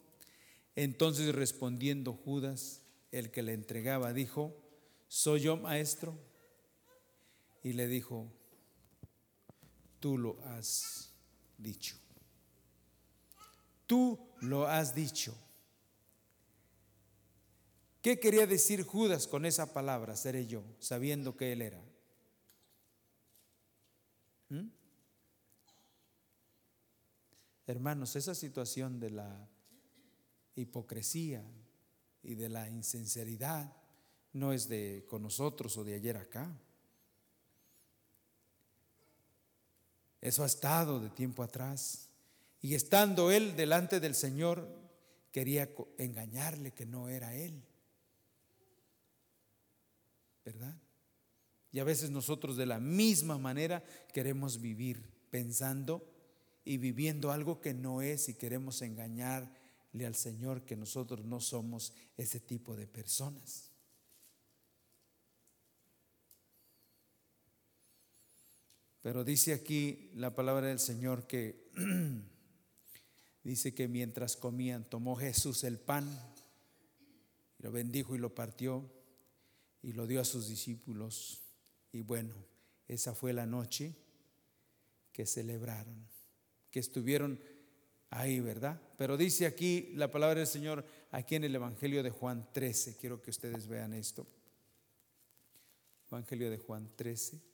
entonces 0.77 1.35
respondiendo 1.35 2.13
Judas, 2.13 2.83
el 3.11 3.31
que 3.31 3.43
le 3.43 3.55
entregaba, 3.55 4.13
dijo, 4.13 4.55
¿soy 5.09 5.41
yo 5.41 5.57
maestro? 5.57 6.15
Y 7.63 7.73
le 7.73 7.89
dijo, 7.89 8.35
tú 10.01 10.19
lo 10.19 10.41
has 10.45 11.13
dicho. 11.57 11.97
Tú 13.87 14.19
lo 14.41 14.67
has 14.67 14.95
dicho. 14.95 15.35
¿Qué 18.03 18.21
quería 18.21 18.47
decir 18.47 18.85
Judas 18.85 19.27
con 19.27 19.45
esa 19.45 19.73
palabra, 19.73 20.17
seré 20.17 20.47
yo, 20.47 20.63
sabiendo 20.79 21.37
que 21.37 21.53
él 21.53 21.63
era? 21.63 21.83
¿Mm? 24.49 24.69
Hermanos, 27.67 28.17
esa 28.17 28.35
situación 28.35 28.99
de 28.99 29.11
la 29.11 29.49
hipocresía, 30.55 31.45
y 32.23 32.35
de 32.35 32.49
la 32.49 32.69
insinceridad 32.69 33.75
no 34.35 34.53
es 34.53 34.69
de 34.69 35.07
con 35.09 35.23
nosotros 35.23 35.77
o 35.79 35.85
de 35.85 35.95
ayer 35.95 36.17
acá. 36.17 36.61
Eso 40.21 40.43
ha 40.43 40.47
estado 40.47 41.01
de 41.01 41.11
tiempo 41.11 41.43
atrás. 41.43 42.09
Y 42.61 42.75
estando 42.75 43.31
él 43.31 43.57
delante 43.57 44.01
del 44.01 44.15
Señor, 44.15 44.69
quería 45.33 45.69
engañarle 45.97 46.73
que 46.73 46.87
no 46.87 47.09
era 47.09 47.35
él. 47.35 47.63
¿Verdad? 50.45 50.77
Y 51.71 51.79
a 51.79 51.85
veces 51.85 52.11
nosotros 52.11 52.57
de 52.57 52.67
la 52.67 52.81
misma 52.81 53.39
manera 53.39 53.85
queremos 54.13 54.61
vivir 54.61 55.03
pensando 55.31 56.03
y 56.65 56.79
viviendo 56.79 57.31
algo 57.31 57.61
que 57.61 57.75
no 57.75 58.03
es 58.03 58.29
y 58.29 58.35
queremos 58.35 58.83
engañar 58.83 59.53
al 60.05 60.15
Señor 60.15 60.63
que 60.65 60.77
nosotros 60.77 61.25
no 61.25 61.41
somos 61.41 61.93
ese 62.17 62.41
tipo 62.41 62.77
de 62.77 62.87
personas. 62.87 63.68
Pero 69.03 69.25
dice 69.25 69.53
aquí 69.53 70.11
la 70.15 70.35
palabra 70.35 70.67
del 70.67 70.81
Señor 70.81 71.27
que 71.27 71.71
dice 73.45 73.75
que 73.75 73.89
mientras 73.89 74.37
comían 74.37 74.89
tomó 74.89 75.17
Jesús 75.17 75.65
el 75.65 75.79
pan, 75.79 76.09
lo 77.59 77.73
bendijo 77.73 78.15
y 78.15 78.19
lo 78.19 78.35
partió 78.35 78.85
y 79.83 79.93
lo 79.93 80.07
dio 80.07 80.21
a 80.21 80.25
sus 80.25 80.49
discípulos. 80.49 81.43
Y 81.93 82.03
bueno, 82.03 82.35
esa 82.87 83.15
fue 83.15 83.33
la 83.33 83.47
noche 83.47 83.95
que 85.13 85.27
celebraron, 85.27 86.07
que 86.71 86.81
estuvieron 86.81 87.41
ahí, 88.11 88.41
¿verdad? 88.41 88.81
Pero 88.97 89.17
dice 89.17 89.47
aquí 89.47 89.93
la 89.95 90.11
palabra 90.11 90.41
del 90.41 90.47
Señor, 90.47 90.85
aquí 91.11 91.35
en 91.35 91.45
el 91.45 91.55
Evangelio 91.55 92.03
de 92.03 92.11
Juan 92.11 92.49
13, 92.53 92.97
quiero 92.97 93.23
que 93.23 93.31
ustedes 93.31 93.67
vean 93.67 93.95
esto. 93.95 94.27
Evangelio 96.11 96.51
de 96.51 96.59
Juan 96.59 96.91
13. 96.97 97.48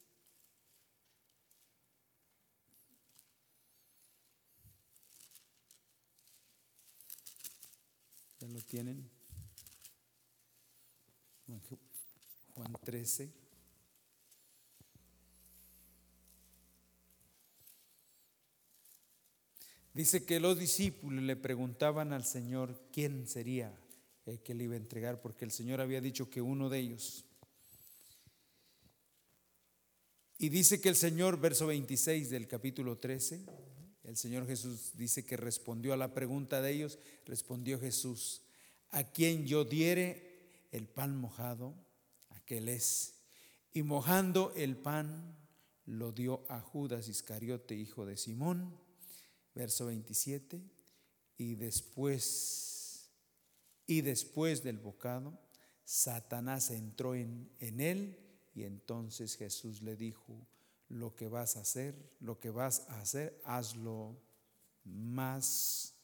¿Ya 8.44 8.50
lo 8.50 8.61
tienen? 8.61 9.11
Juan 12.54 12.74
13. 12.85 13.33
Dice 19.94 20.26
que 20.26 20.40
los 20.40 20.59
discípulos 20.59 21.22
le 21.22 21.37
preguntaban 21.37 22.12
al 22.12 22.26
Señor 22.26 22.78
quién 22.92 23.26
sería 23.26 23.74
el 24.26 24.42
que 24.42 24.52
le 24.52 24.64
iba 24.64 24.74
a 24.74 24.76
entregar, 24.76 25.22
porque 25.22 25.46
el 25.46 25.50
Señor 25.50 25.80
había 25.80 26.02
dicho 26.02 26.28
que 26.28 26.42
uno 26.42 26.68
de 26.68 26.80
ellos. 26.80 27.24
Y 30.37 30.50
dice 30.50 30.83
que 30.83 30.90
el 30.90 30.96
Señor, 30.96 31.40
verso 31.40 31.66
26 31.68 32.28
del 32.28 32.46
capítulo 32.46 32.98
13, 32.98 33.46
el 34.04 34.16
Señor 34.16 34.46
Jesús 34.46 34.92
dice 34.94 35.24
que 35.24 35.36
respondió 35.36 35.92
a 35.92 35.96
la 35.96 36.14
pregunta 36.14 36.60
de 36.62 36.72
ellos, 36.72 36.98
respondió 37.26 37.80
Jesús, 37.80 38.42
a 38.90 39.04
quien 39.04 39.46
yo 39.46 39.64
diere 39.64 40.68
el 40.72 40.86
pan 40.86 41.16
mojado, 41.16 41.74
aquel 42.30 42.68
es. 42.68 43.14
Y 43.72 43.82
mojando 43.82 44.52
el 44.56 44.76
pan, 44.76 45.36
lo 45.86 46.12
dio 46.12 46.44
a 46.48 46.60
Judas 46.60 47.08
Iscariote, 47.08 47.74
hijo 47.74 48.06
de 48.06 48.16
Simón 48.16 48.84
verso 49.54 49.86
27, 49.86 50.60
y 51.38 51.54
después, 51.54 53.10
y 53.86 54.00
después 54.02 54.62
del 54.62 54.78
bocado, 54.78 55.38
Satanás 55.84 56.70
entró 56.70 57.14
en, 57.14 57.50
en 57.60 57.80
él 57.80 58.18
y 58.54 58.64
entonces 58.64 59.36
Jesús 59.36 59.82
le 59.82 59.96
dijo, 59.96 60.46
lo 60.88 61.14
que 61.14 61.29
vas 61.29 61.57
a 61.57 61.61
hacer, 61.61 61.94
lo 62.20 62.38
que 62.38 62.51
vas 62.51 62.87
a 62.88 63.01
hacer, 63.01 63.40
hazlo 63.44 64.16
más 64.85 65.94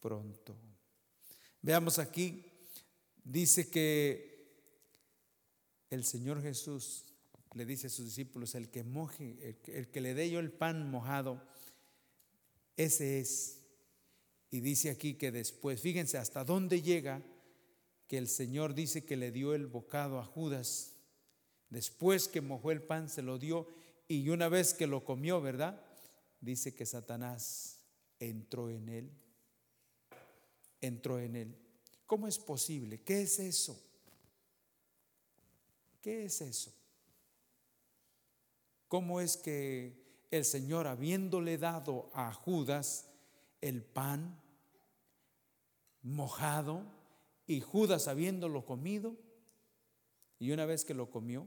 pronto. 0.00 0.56
Veamos 1.62 1.98
aquí, 1.98 2.44
dice 3.22 3.70
que 3.70 4.30
el 5.90 6.04
Señor 6.04 6.42
Jesús 6.42 7.04
le 7.54 7.64
dice 7.64 7.88
a 7.88 7.90
sus 7.90 8.06
discípulos, 8.06 8.54
el 8.54 8.70
que 8.70 8.84
moje, 8.84 9.58
el 9.66 9.90
que 9.90 10.00
le 10.00 10.14
dé 10.14 10.30
yo 10.30 10.38
el 10.38 10.52
pan 10.52 10.90
mojado, 10.90 11.42
ese 12.76 13.20
es. 13.20 13.58
Y 14.50 14.60
dice 14.60 14.90
aquí 14.90 15.14
que 15.14 15.30
después, 15.30 15.80
fíjense 15.80 16.18
hasta 16.18 16.44
dónde 16.44 16.82
llega 16.82 17.22
que 18.08 18.18
el 18.18 18.26
Señor 18.26 18.74
dice 18.74 19.04
que 19.04 19.16
le 19.16 19.30
dio 19.30 19.54
el 19.54 19.66
bocado 19.66 20.18
a 20.18 20.24
Judas. 20.24 20.96
Después 21.68 22.26
que 22.26 22.40
mojó 22.40 22.72
el 22.72 22.82
pan, 22.82 23.08
se 23.08 23.22
lo 23.22 23.38
dio 23.38 23.68
y 24.10 24.28
una 24.28 24.48
vez 24.48 24.74
que 24.74 24.88
lo 24.88 25.04
comió, 25.04 25.40
¿verdad? 25.40 25.80
Dice 26.40 26.74
que 26.74 26.84
Satanás 26.84 27.78
entró 28.18 28.68
en 28.68 28.88
él. 28.88 29.10
Entró 30.80 31.20
en 31.20 31.36
él. 31.36 31.56
¿Cómo 32.06 32.26
es 32.26 32.36
posible? 32.36 33.04
¿Qué 33.04 33.22
es 33.22 33.38
eso? 33.38 33.80
¿Qué 36.02 36.24
es 36.24 36.40
eso? 36.40 36.74
¿Cómo 38.88 39.20
es 39.20 39.36
que 39.36 40.26
el 40.32 40.44
Señor 40.44 40.88
habiéndole 40.88 41.56
dado 41.56 42.10
a 42.12 42.32
Judas 42.32 43.06
el 43.60 43.80
pan 43.80 44.42
mojado 46.02 46.82
y 47.46 47.60
Judas 47.60 48.08
habiéndolo 48.08 48.64
comido, 48.64 49.16
y 50.40 50.50
una 50.50 50.66
vez 50.66 50.84
que 50.84 50.94
lo 50.94 51.12
comió, 51.12 51.46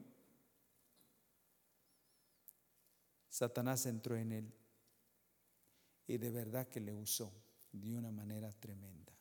Satanás 3.33 3.87
entró 3.87 4.15
en 4.15 4.31
él 4.31 4.53
y 6.05 6.19
de 6.19 6.29
verdad 6.29 6.67
que 6.67 6.79
le 6.79 6.93
usó 6.93 7.33
de 7.71 7.91
una 7.91 8.11
manera 8.11 8.53
tremenda. 8.53 9.11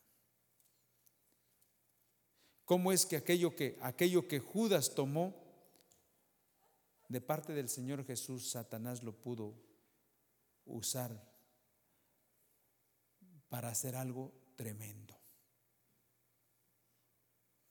¿Cómo 2.67 2.93
es 2.93 3.07
que 3.07 3.17
aquello 3.17 3.57
que 3.57 3.79
aquello 3.81 4.29
que 4.29 4.39
Judas 4.39 4.95
tomó 4.95 5.35
de 7.09 7.23
parte 7.23 7.55
del 7.55 7.71
Señor 7.71 8.05
Jesús, 8.05 8.51
Satanás 8.51 9.03
lo 9.03 9.19
pudo 9.19 9.55
usar 10.67 11.11
para 13.49 13.71
hacer 13.71 13.97
algo 13.97 14.31
tremendo. 14.57 15.22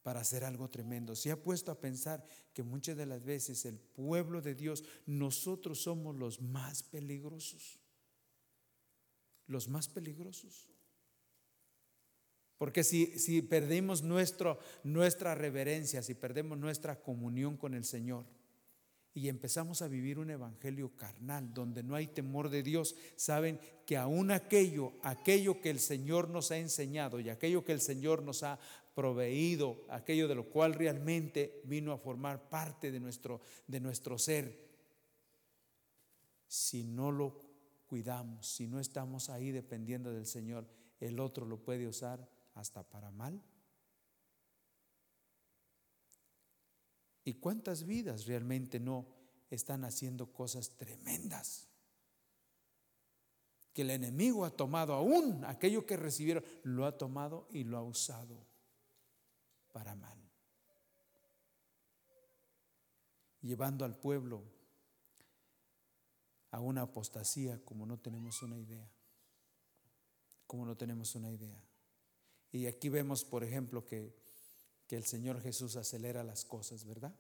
Para 0.04 0.22
hacer 0.22 0.44
algo 0.44 0.70
tremendo. 0.70 1.16
Se 1.16 1.32
ha 1.32 1.42
puesto 1.42 1.72
a 1.72 1.80
pensar 1.80 2.26
que 2.54 2.64
muchas 2.64 2.98
de 2.98 3.06
las 3.06 3.24
veces 3.24 3.66
el 3.66 3.78
pueblo 3.78 4.42
de 4.42 4.56
Dios, 4.56 4.84
nosotros 5.06 5.84
somos 5.84 6.16
los 6.16 6.42
más 6.42 6.84
peligrosos. 6.84 7.80
Los 9.48 9.68
más 9.68 9.88
peligrosos. 9.88 10.70
Porque 12.58 12.84
si, 12.84 13.18
si 13.20 13.42
perdemos 13.42 14.04
nuestro, 14.04 14.60
nuestra 14.84 15.36
reverencia, 15.36 16.04
si 16.04 16.14
perdemos 16.14 16.58
nuestra 16.58 17.02
comunión 17.02 17.58
con 17.58 17.74
el 17.74 17.84
Señor, 17.84 18.26
y 19.14 19.28
empezamos 19.28 19.82
a 19.82 19.88
vivir 19.88 20.20
un 20.20 20.30
evangelio 20.30 20.96
carnal 20.96 21.54
donde 21.54 21.84
no 21.84 21.96
hay 21.96 22.08
temor 22.08 22.50
de 22.50 22.64
Dios, 22.64 22.96
saben 23.18 23.60
que 23.86 23.98
aún 23.98 24.32
aquello, 24.32 24.94
aquello 25.04 25.60
que 25.60 25.70
el 25.70 25.80
Señor 25.80 26.30
nos 26.30 26.52
ha 26.52 26.58
enseñado 26.58 27.20
y 27.20 27.30
aquello 27.30 27.66
que 27.66 27.74
el 27.74 27.82
Señor 27.82 28.24
nos 28.24 28.44
ha 28.44 28.58
proveído, 28.94 29.86
aquello 29.90 30.28
de 30.28 30.36
lo 30.36 30.50
cual 30.50 30.74
realmente 30.74 31.62
vino 31.66 31.92
a 31.92 31.98
formar 31.98 32.50
parte 32.50 32.92
de 32.92 33.00
nuestro, 33.00 33.42
de 33.68 33.80
nuestro 33.80 34.18
ser, 34.18 34.70
si 36.48 36.84
no 36.84 37.12
lo 37.12 37.40
cuidamos, 37.88 38.48
si 38.48 38.68
no 38.68 38.80
estamos 38.80 39.30
ahí 39.30 39.52
dependiendo 39.52 40.12
del 40.12 40.26
Señor, 40.26 40.68
el 41.00 41.20
otro 41.20 41.46
lo 41.46 41.64
puede 41.64 41.88
usar 41.88 42.28
hasta 42.56 42.84
para 42.84 43.12
mal. 43.12 43.42
¿Y 47.24 47.36
cuántas 47.36 47.86
vidas 47.86 48.26
realmente 48.26 48.80
no 48.80 49.08
están 49.50 49.86
haciendo 49.86 50.34
cosas 50.34 50.72
tremendas? 50.72 51.70
Que 53.74 53.84
el 53.84 53.92
enemigo 53.92 54.44
ha 54.44 54.50
tomado 54.50 54.94
aún 54.94 55.46
aquello 55.46 55.86
que 55.86 55.96
recibieron, 55.96 56.44
lo 56.64 56.86
ha 56.86 56.98
tomado 56.98 57.48
y 57.52 57.64
lo 57.64 57.78
ha 57.78 57.84
usado 57.84 58.51
para 59.72 59.96
mal. 59.96 60.20
Llevando 63.42 63.86
al 63.86 63.98
pueblo 63.98 64.44
a 66.52 66.60
una 66.60 66.84
apostasía 66.84 67.64
como 67.64 67.86
no 67.86 67.98
tenemos 68.00 68.42
una 68.44 68.58
idea. 68.58 68.90
Como 70.46 70.66
no 70.66 70.76
tenemos 70.76 71.16
una 71.16 71.32
idea. 71.32 71.64
Y 72.52 72.66
aquí 72.66 72.90
vemos, 72.90 73.24
por 73.24 73.44
ejemplo, 73.44 73.86
que 73.86 74.14
que 74.92 74.98
el 74.98 75.06
Señor 75.06 75.42
Jesús 75.42 75.78
acelera 75.78 76.22
las 76.22 76.44
cosas, 76.44 76.84
¿verdad? 76.84 77.16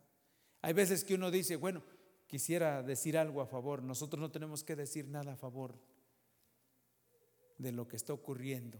Hay 0.62 0.74
veces 0.74 1.06
que 1.06 1.16
uno 1.16 1.32
dice, 1.32 1.56
bueno, 1.56 1.82
quisiera 2.28 2.84
decir 2.84 3.18
algo 3.18 3.40
a 3.40 3.46
favor, 3.46 3.82
nosotros 3.82 4.20
no 4.20 4.30
tenemos 4.30 4.66
que 4.66 4.76
decir 4.76 5.08
nada 5.08 5.32
a 5.32 5.38
favor 5.38 5.80
de 7.58 7.72
lo 7.72 7.88
que 7.88 7.96
está 7.96 8.12
ocurriendo. 8.12 8.78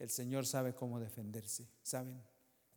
El 0.00 0.10
Señor 0.10 0.46
sabe 0.46 0.74
cómo 0.74 0.98
defenderse, 0.98 1.68
¿saben? 1.82 2.20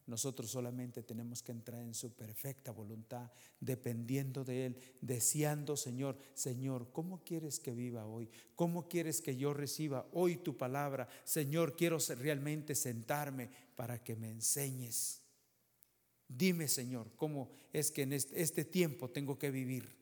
Nosotros 0.05 0.51
solamente 0.51 1.01
tenemos 1.01 1.41
que 1.41 1.53
entrar 1.53 1.81
en 1.81 1.93
su 1.93 2.13
perfecta 2.13 2.71
voluntad, 2.71 3.31
dependiendo 3.61 4.43
de 4.43 4.65
Él, 4.65 4.77
deseando, 4.99 5.77
Señor, 5.77 6.17
Señor, 6.33 6.91
¿cómo 6.91 7.23
quieres 7.23 7.61
que 7.61 7.71
viva 7.71 8.05
hoy? 8.05 8.29
¿Cómo 8.55 8.89
quieres 8.89 9.21
que 9.21 9.37
yo 9.37 9.53
reciba 9.53 10.05
hoy 10.11 10.35
tu 10.35 10.57
palabra? 10.57 11.07
Señor, 11.23 11.77
quiero 11.77 11.97
realmente 12.17 12.75
sentarme 12.75 13.49
para 13.75 14.03
que 14.03 14.17
me 14.17 14.29
enseñes. 14.29 15.21
Dime, 16.27 16.67
Señor, 16.67 17.11
cómo 17.15 17.51
es 17.71 17.89
que 17.89 18.01
en 18.01 18.11
este, 18.11 18.65
tiempo 18.65 19.09
tengo 19.09 19.39
que 19.39 19.51
vivir, 19.51 19.95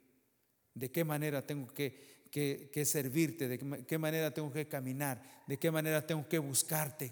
de 0.73 0.89
qué 0.91 1.03
manera 1.03 1.45
tengo 1.45 1.71
que, 1.71 2.20
que 2.31 2.85
servirte, 2.85 3.47
de 3.47 3.85
qué 3.85 3.97
manera 3.97 4.33
tengo 4.33 4.51
que 4.51 4.67
caminar, 4.67 5.43
de 5.47 5.59
qué 5.59 5.69
manera 5.69 6.05
tengo 6.07 6.27
que 6.27 6.39
buscarte. 6.39 7.11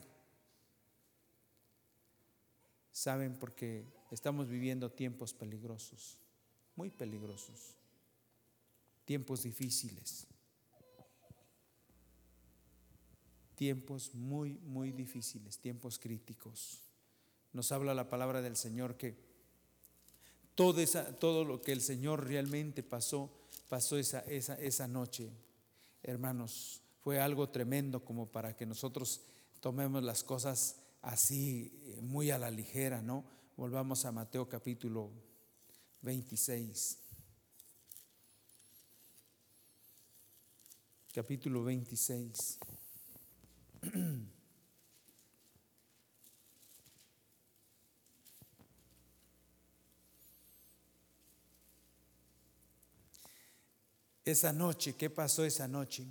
Saben, 2.91 3.37
porque 3.37 3.85
estamos 4.11 4.47
viviendo 4.47 4.91
tiempos 4.91 5.33
peligrosos, 5.33 6.17
muy 6.75 6.89
peligrosos, 6.89 7.75
tiempos 9.05 9.43
difíciles, 9.43 10.25
tiempos 13.55 14.15
muy, 14.15 14.53
muy 14.59 14.93
difíciles, 14.93 15.59
tiempos 15.59 15.99
críticos. 15.99 16.81
Nos 17.51 17.73
habla 17.73 17.93
la 17.93 18.09
palabra 18.09 18.41
del 18.41 18.55
Señor 18.55 18.95
que 18.95 19.17
todo, 20.55 20.79
esa, 20.79 21.15
todo 21.17 21.43
lo 21.43 21.61
que 21.61 21.73
el 21.73 21.81
Señor 21.81 22.25
realmente 22.25 22.83
pasó, 22.83 23.38
pasó 23.69 23.97
esa, 23.97 24.19
esa, 24.21 24.55
esa 24.55 24.87
noche, 24.87 25.31
hermanos, 26.03 26.81
fue 27.01 27.19
algo 27.21 27.49
tremendo 27.49 28.03
como 28.03 28.29
para 28.29 28.55
que 28.55 28.65
nosotros 28.65 29.21
tomemos 29.61 30.03
las 30.03 30.23
cosas 30.23 30.77
así 31.01 31.71
eh, 31.85 32.01
muy 32.01 32.31
a 32.31 32.37
la 32.37 32.51
ligera, 32.51 33.01
¿no? 33.01 33.23
Volvamos 33.55 34.03
a 34.05 34.11
Mateo 34.11 34.49
capítulo 34.49 35.11
26. 36.01 36.97
Capítulo 41.13 41.63
26. 41.63 42.59
Esa 54.29 54.53
noche, 54.53 54.93
¿qué 54.93 55.09
pasó 55.09 55.43
esa 55.43 55.67
noche? 55.67 56.05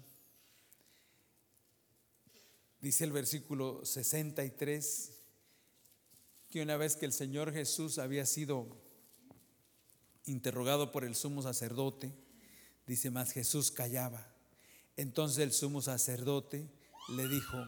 Dice 2.81 3.05
el 3.05 3.13
versículo 3.13 3.85
63 3.85 5.13
que 6.51 6.61
una 6.61 6.77
vez 6.77 6.97
que 6.97 7.07
el 7.07 7.13
Señor 7.13 7.53
Jesús 7.53 7.99
había 7.99 8.27
sido 8.27 8.67
interrogado 10.25 10.91
por 10.91 11.05
el 11.05 11.15
sumo 11.15 11.43
sacerdote, 11.43 12.13
dice 12.89 13.13
más 13.13 13.31
Jesús 13.31 13.71
callaba. 13.71 14.27
Entonces 14.97 15.39
el 15.39 15.53
sumo 15.53 15.81
sacerdote 15.81 16.69
le 17.11 17.29
dijo, 17.29 17.65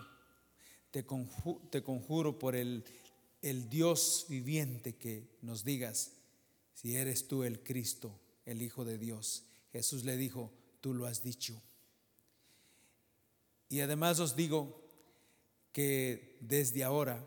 te, 0.90 1.04
conjuro, 1.04 2.40
por 2.40 2.56
el, 2.56 2.84
el 3.40 3.70
Dios 3.70 4.26
viviente 4.28 4.96
que 4.96 5.28
nos 5.42 5.62
digas 5.62 6.10
si 6.74 6.96
eres 6.96 7.28
tú 7.28 7.44
el 7.44 7.62
Cristo, 7.62 8.18
el 8.46 8.62
Hijo 8.62 8.84
de 8.84 8.98
Dios. 8.98 9.44
Jesús 9.72 10.04
le 10.04 10.16
dijo, 10.16 10.52
tú 10.80 10.94
lo 10.94 11.06
has 11.06 11.22
dicho. 11.22 11.60
Y 13.68 13.80
además 13.80 14.18
os 14.18 14.34
digo 14.34 14.82
que 15.72 16.38
desde 16.40 16.82
ahora 16.82 17.24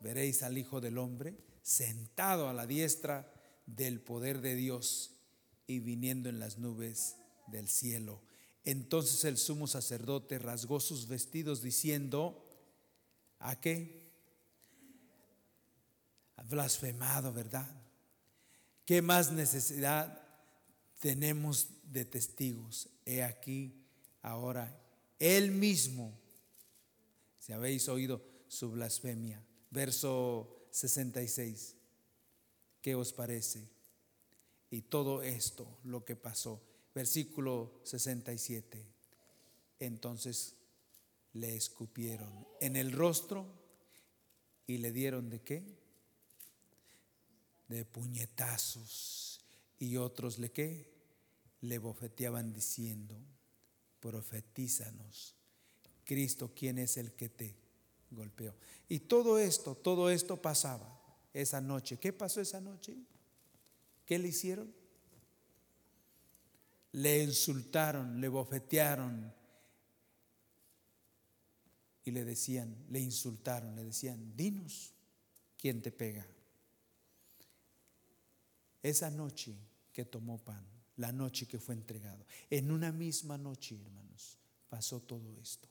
veréis 0.00 0.42
al 0.42 0.58
Hijo 0.58 0.80
del 0.80 0.98
Hombre 0.98 1.36
sentado 1.62 2.48
a 2.48 2.52
la 2.52 2.66
diestra 2.66 3.32
del 3.66 4.00
poder 4.00 4.40
de 4.40 4.56
Dios 4.56 5.12
y 5.66 5.78
viniendo 5.78 6.28
en 6.28 6.40
las 6.40 6.58
nubes 6.58 7.16
del 7.46 7.68
cielo. 7.68 8.20
Entonces 8.64 9.24
el 9.24 9.38
sumo 9.38 9.66
sacerdote 9.66 10.38
rasgó 10.38 10.80
sus 10.80 11.06
vestidos 11.06 11.62
diciendo, 11.62 12.44
¿a 13.38 13.60
qué? 13.60 14.10
Ha 16.36 16.42
blasfemado, 16.42 17.32
¿verdad? 17.32 17.70
¿Qué 18.84 19.00
más 19.00 19.32
necesidad 19.32 20.23
tenemos 21.04 21.68
de 21.92 22.06
testigos? 22.06 22.88
He 23.04 23.22
aquí 23.22 23.74
ahora 24.22 24.74
él 25.18 25.50
mismo, 25.50 26.18
si 27.38 27.52
habéis 27.52 27.90
oído 27.90 28.24
su 28.48 28.70
blasfemia. 28.70 29.44
Verso 29.68 30.66
66, 30.70 31.76
¿qué 32.80 32.94
os 32.94 33.12
parece? 33.12 33.68
Y 34.70 34.80
todo 34.80 35.22
esto, 35.22 35.78
lo 35.84 36.06
que 36.06 36.16
pasó. 36.16 36.62
Versículo 36.94 37.82
67, 37.84 38.82
entonces 39.80 40.56
le 41.34 41.54
escupieron 41.54 42.48
en 42.62 42.76
el 42.76 42.92
rostro 42.92 43.44
y 44.66 44.78
le 44.78 44.90
dieron 44.90 45.28
de 45.28 45.42
qué? 45.42 45.62
De 47.68 47.84
puñetazos. 47.84 49.42
Y 49.78 49.98
otros 49.98 50.38
le 50.38 50.50
qué? 50.50 50.93
Le 51.64 51.78
bofeteaban 51.78 52.52
diciendo, 52.52 53.16
profetízanos. 54.00 55.34
Cristo, 56.04 56.52
¿quién 56.54 56.78
es 56.78 56.98
el 56.98 57.12
que 57.12 57.30
te 57.30 57.56
golpeó? 58.10 58.54
Y 58.86 59.00
todo 59.00 59.38
esto, 59.38 59.74
todo 59.74 60.10
esto 60.10 60.42
pasaba 60.42 61.00
esa 61.32 61.62
noche. 61.62 61.98
¿Qué 61.98 62.12
pasó 62.12 62.42
esa 62.42 62.60
noche? 62.60 62.94
¿Qué 64.04 64.18
le 64.18 64.28
hicieron? 64.28 64.70
Le 66.92 67.22
insultaron, 67.22 68.20
le 68.20 68.28
bofetearon 68.28 69.32
y 72.04 72.10
le 72.10 72.24
decían, 72.24 72.76
le 72.90 73.00
insultaron, 73.00 73.74
le 73.74 73.84
decían, 73.84 74.36
dinos 74.36 74.92
quién 75.56 75.80
te 75.80 75.90
pega. 75.90 76.26
Esa 78.82 79.10
noche 79.10 79.56
que 79.94 80.04
tomó 80.04 80.36
pan, 80.36 80.73
la 80.96 81.12
noche 81.12 81.46
que 81.46 81.58
fue 81.58 81.74
entregado. 81.74 82.24
En 82.50 82.70
una 82.70 82.92
misma 82.92 83.36
noche, 83.36 83.76
hermanos, 83.76 84.38
pasó 84.68 85.00
todo 85.00 85.36
esto. 85.40 85.68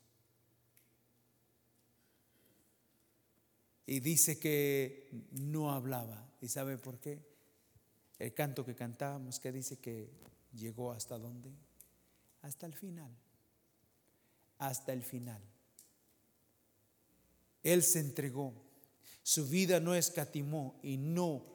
Y 3.86 4.00
dice 4.00 4.40
que 4.40 5.10
no 5.32 5.72
hablaba. 5.72 6.30
¿Y 6.42 6.48
sabe 6.48 6.78
por 6.78 7.00
qué? 7.00 7.22
El 8.20 8.34
canto 8.34 8.66
que 8.66 8.76
cantábamos, 8.76 9.40
que 9.40 9.52
dice 9.52 9.78
que 9.80 10.10
llegó 10.54 10.92
hasta 10.92 11.18
dónde? 11.18 11.52
Hasta 12.42 12.66
el 12.66 12.74
final. 12.74 13.12
Hasta 14.58 14.94
el 14.94 15.04
final. 15.04 15.42
Él 17.64 17.84
se 17.84 18.00
entregó. 18.00 18.54
Su 19.24 19.48
vida 19.48 19.80
no 19.80 19.96
escatimó 19.96 20.80
y 20.84 20.98
no 20.98 21.46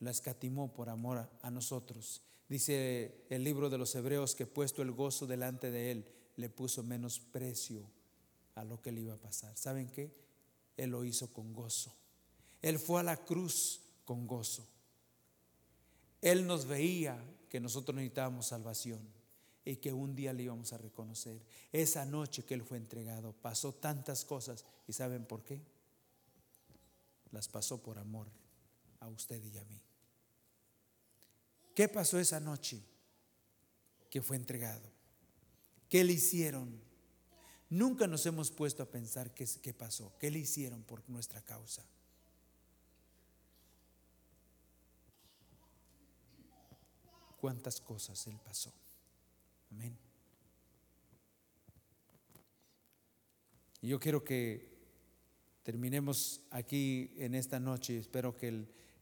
la 0.00 0.10
escatimó 0.10 0.72
por 0.72 0.88
amor 0.88 1.28
a 1.40 1.50
nosotros. 1.50 2.22
Dice 2.48 3.24
el 3.30 3.42
libro 3.42 3.70
de 3.70 3.78
los 3.78 3.94
Hebreos 3.94 4.34
que 4.34 4.46
puesto 4.46 4.82
el 4.82 4.92
gozo 4.92 5.26
delante 5.26 5.70
de 5.70 5.90
él, 5.90 6.06
le 6.36 6.48
puso 6.48 6.82
menos 6.82 7.20
precio 7.20 7.88
a 8.54 8.64
lo 8.64 8.80
que 8.80 8.92
le 8.92 9.00
iba 9.00 9.14
a 9.14 9.20
pasar. 9.20 9.56
¿Saben 9.56 9.88
qué? 9.88 10.12
Él 10.76 10.90
lo 10.90 11.04
hizo 11.04 11.32
con 11.32 11.52
gozo. 11.52 11.94
Él 12.60 12.78
fue 12.78 13.00
a 13.00 13.04
la 13.04 13.16
cruz 13.16 13.80
con 14.04 14.26
gozo. 14.26 14.66
Él 16.20 16.46
nos 16.46 16.66
veía 16.66 17.22
que 17.48 17.60
nosotros 17.60 17.94
necesitábamos 17.94 18.46
salvación 18.46 19.00
y 19.64 19.76
que 19.76 19.92
un 19.92 20.14
día 20.14 20.32
le 20.32 20.44
íbamos 20.44 20.72
a 20.72 20.78
reconocer. 20.78 21.40
Esa 21.72 22.04
noche 22.04 22.44
que 22.44 22.54
Él 22.54 22.62
fue 22.62 22.78
entregado 22.78 23.32
pasó 23.32 23.72
tantas 23.72 24.24
cosas 24.24 24.64
y 24.86 24.92
¿saben 24.92 25.24
por 25.24 25.42
qué? 25.44 25.60
Las 27.30 27.48
pasó 27.48 27.82
por 27.82 27.98
amor 27.98 28.28
a 29.00 29.08
usted 29.08 29.42
y 29.42 29.58
a 29.58 29.64
mí. 29.64 29.80
¿Qué 31.74 31.88
pasó 31.88 32.20
esa 32.20 32.38
noche 32.38 32.80
que 34.08 34.22
fue 34.22 34.36
entregado? 34.36 34.88
¿Qué 35.88 36.04
le 36.04 36.12
hicieron? 36.12 36.80
Nunca 37.68 38.06
nos 38.06 38.24
hemos 38.26 38.52
puesto 38.52 38.84
a 38.84 38.90
pensar 38.90 39.34
qué, 39.34 39.74
pasó, 39.74 40.16
qué 40.18 40.30
le 40.30 40.38
hicieron 40.38 40.84
por 40.84 41.08
nuestra 41.10 41.42
causa. 41.42 41.84
Cuántas 47.40 47.80
cosas 47.80 48.24
él 48.28 48.38
pasó. 48.44 48.72
Amén. 49.72 49.98
Y 53.82 53.88
yo 53.88 53.98
quiero 53.98 54.22
que 54.22 54.72
terminemos 55.64 56.40
aquí 56.50 57.12
en 57.16 57.34
esta 57.34 57.58
noche. 57.58 57.98
Espero 57.98 58.36
que 58.36 58.48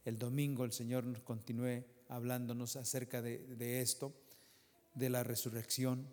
el 0.04 0.18
domingo 0.18 0.64
el 0.64 0.72
Señor 0.72 1.04
nos 1.04 1.22
continúe 1.22 1.84
hablándonos 2.14 2.76
acerca 2.76 3.22
de, 3.22 3.80
esto, 3.80 4.12
de 4.94 5.10
la 5.10 5.24
resurrección. 5.24 6.06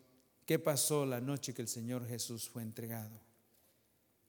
¿Qué 0.46 0.58
pasó 0.58 1.06
la 1.06 1.22
noche 1.22 1.54
que 1.54 1.62
el 1.62 1.68
Señor 1.68 2.08
Jesús 2.08 2.50
fue 2.50 2.64
entregado? 2.64 3.20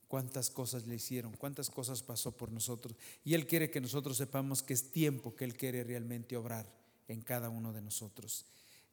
cuántas 0.08 0.50
cosas 0.50 0.88
le 0.88 0.96
hicieron, 0.96 1.36
cuántas 1.36 1.70
cosas 1.70 2.02
pasó 2.02 2.36
por 2.36 2.50
nosotros. 2.50 2.96
Y 3.24 3.34
Él 3.34 3.46
quiere 3.46 3.70
que 3.70 3.80
nosotros 3.80 4.16
sepamos 4.16 4.60
que 4.60 4.74
es 4.74 4.90
tiempo 4.90 5.36
que 5.36 5.44
Él 5.44 5.56
quiere 5.56 5.84
realmente 5.84 6.36
obrar 6.36 6.66
en 7.06 7.20
cada 7.20 7.48
uno 7.48 7.72
de 7.72 7.80
nosotros. 7.80 8.44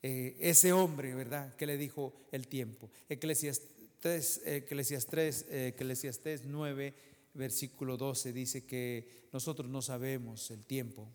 Eh, 0.03 0.37
ese 0.39 0.73
hombre, 0.73 1.15
¿verdad? 1.15 1.55
Que 1.55 1.65
le 1.65 1.75
dijo 1.75 2.13
el 2.31 2.47
tiempo. 2.47 2.91
Eclesiastes, 3.09 4.41
Eclesiastes, 4.45 5.47
Eclesiastes 5.49 6.45
9, 6.45 6.93
versículo 7.33 7.97
12 7.97 8.31
dice 8.31 8.65
que 8.65 9.27
nosotros 9.33 9.69
no 9.69 9.81
sabemos 9.81 10.51
el 10.51 10.65
tiempo, 10.65 11.07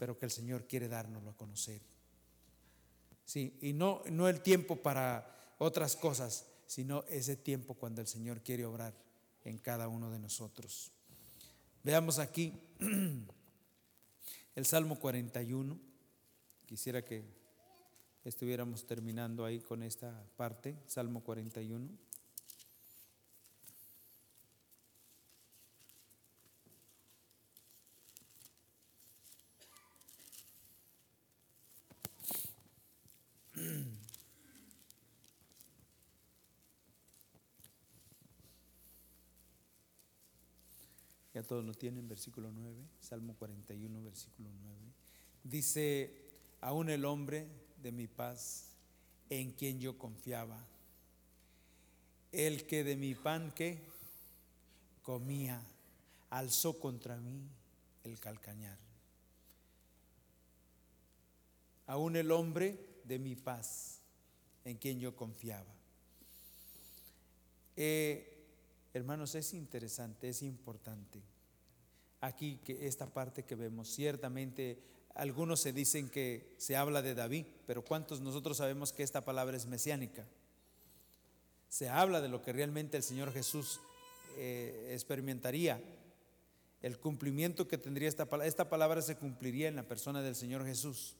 pero 0.00 0.16
que 0.16 0.24
el 0.24 0.30
Señor 0.30 0.66
quiere 0.66 0.88
dárnoslo 0.88 1.28
a 1.28 1.36
conocer. 1.36 1.82
Sí, 3.26 3.58
y 3.60 3.74
no, 3.74 4.02
no 4.10 4.30
el 4.30 4.40
tiempo 4.40 4.76
para 4.76 5.54
otras 5.58 5.94
cosas, 5.94 6.46
sino 6.66 7.04
ese 7.10 7.36
tiempo 7.36 7.74
cuando 7.74 8.00
el 8.00 8.06
Señor 8.06 8.40
quiere 8.40 8.64
obrar 8.64 8.94
en 9.44 9.58
cada 9.58 9.88
uno 9.88 10.10
de 10.10 10.18
nosotros. 10.18 10.90
Veamos 11.84 12.18
aquí 12.18 12.58
el 14.54 14.64
Salmo 14.64 14.98
41. 14.98 15.78
Quisiera 16.64 17.04
que 17.04 17.22
estuviéramos 18.24 18.86
terminando 18.86 19.44
ahí 19.44 19.60
con 19.60 19.82
esta 19.82 20.24
parte, 20.38 20.78
Salmo 20.86 21.22
41. 21.22 21.90
Todos 41.50 41.64
lo 41.64 41.74
tienen, 41.74 42.06
versículo 42.06 42.52
9, 42.52 42.78
Salmo 43.00 43.34
41, 43.34 44.04
versículo 44.04 44.48
9. 44.62 44.78
Dice, 45.42 46.30
aún 46.60 46.88
el 46.90 47.04
hombre 47.04 47.48
de 47.82 47.90
mi 47.90 48.06
paz, 48.06 48.76
en 49.28 49.50
quien 49.50 49.80
yo 49.80 49.98
confiaba, 49.98 50.64
el 52.30 52.68
que 52.68 52.84
de 52.84 52.94
mi 52.94 53.16
pan 53.16 53.50
que 53.50 53.82
comía, 55.02 55.60
alzó 56.28 56.78
contra 56.78 57.16
mí 57.16 57.42
el 58.04 58.20
calcañar. 58.20 58.78
Aún 61.88 62.14
el 62.14 62.30
hombre 62.30 62.78
de 63.02 63.18
mi 63.18 63.34
paz, 63.34 63.98
en 64.64 64.76
quien 64.76 65.00
yo 65.00 65.16
confiaba. 65.16 65.74
Eh, 67.74 68.36
Hermanos, 68.92 69.36
es 69.36 69.54
interesante, 69.54 70.28
es 70.28 70.42
importante. 70.42 71.20
Aquí 72.20 72.58
que 72.64 72.86
esta 72.86 73.06
parte 73.06 73.44
que 73.44 73.54
vemos, 73.54 73.88
ciertamente 73.88 74.82
algunos 75.14 75.60
se 75.60 75.72
dicen 75.72 76.08
que 76.08 76.54
se 76.58 76.76
habla 76.76 77.02
de 77.02 77.14
David, 77.14 77.46
pero 77.66 77.82
¿cuántos 77.82 78.20
nosotros 78.20 78.56
sabemos 78.56 78.92
que 78.92 79.02
esta 79.02 79.24
palabra 79.24 79.56
es 79.56 79.66
mesiánica? 79.66 80.26
Se 81.68 81.88
habla 81.88 82.20
de 82.20 82.28
lo 82.28 82.42
que 82.42 82.52
realmente 82.52 82.96
el 82.96 83.02
Señor 83.02 83.32
Jesús 83.32 83.80
eh, 84.36 84.90
experimentaría, 84.92 85.80
el 86.82 86.98
cumplimiento 86.98 87.68
que 87.68 87.78
tendría 87.78 88.08
esta 88.08 88.26
palabra. 88.26 88.48
Esta 88.48 88.68
palabra 88.68 89.02
se 89.02 89.16
cumpliría 89.16 89.68
en 89.68 89.76
la 89.76 89.82
persona 89.82 90.22
del 90.22 90.34
Señor 90.34 90.64
Jesús. 90.64 91.16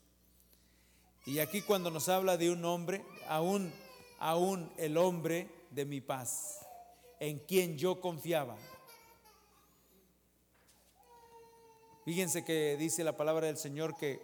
Y 1.26 1.38
aquí 1.38 1.60
cuando 1.60 1.90
nos 1.90 2.08
habla 2.08 2.36
de 2.36 2.50
un 2.50 2.64
hombre, 2.64 3.04
aún, 3.28 3.70
aún 4.18 4.72
el 4.78 4.96
hombre 4.96 5.50
de 5.70 5.84
mi 5.84 6.00
paz 6.00 6.66
en 7.20 7.38
quien 7.38 7.76
yo 7.76 8.00
confiaba. 8.00 8.56
Fíjense 12.10 12.44
que 12.44 12.76
dice 12.76 13.04
la 13.04 13.16
palabra 13.16 13.46
del 13.46 13.56
Señor 13.56 13.96
que 13.96 14.20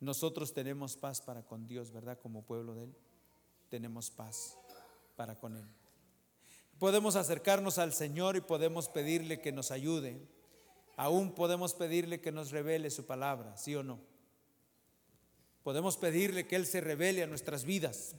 nosotros 0.00 0.52
tenemos 0.52 0.96
paz 0.96 1.20
para 1.20 1.44
con 1.44 1.68
Dios, 1.68 1.92
¿verdad? 1.92 2.18
Como 2.20 2.42
pueblo 2.42 2.74
de 2.74 2.82
Él, 2.82 2.96
tenemos 3.68 4.10
paz 4.10 4.58
para 5.14 5.38
con 5.38 5.56
Él. 5.56 5.68
Podemos 6.80 7.14
acercarnos 7.14 7.78
al 7.78 7.92
Señor 7.92 8.34
y 8.34 8.40
podemos 8.40 8.88
pedirle 8.88 9.40
que 9.40 9.52
nos 9.52 9.70
ayude. 9.70 10.20
Aún 10.96 11.32
podemos 11.36 11.74
pedirle 11.74 12.20
que 12.20 12.32
nos 12.32 12.50
revele 12.50 12.90
su 12.90 13.06
palabra, 13.06 13.56
¿sí 13.56 13.76
o 13.76 13.84
no? 13.84 14.00
Podemos 15.62 15.96
pedirle 15.96 16.48
que 16.48 16.56
Él 16.56 16.66
se 16.66 16.80
revele 16.80 17.22
a 17.22 17.28
nuestras 17.28 17.64
vidas. 17.64 18.16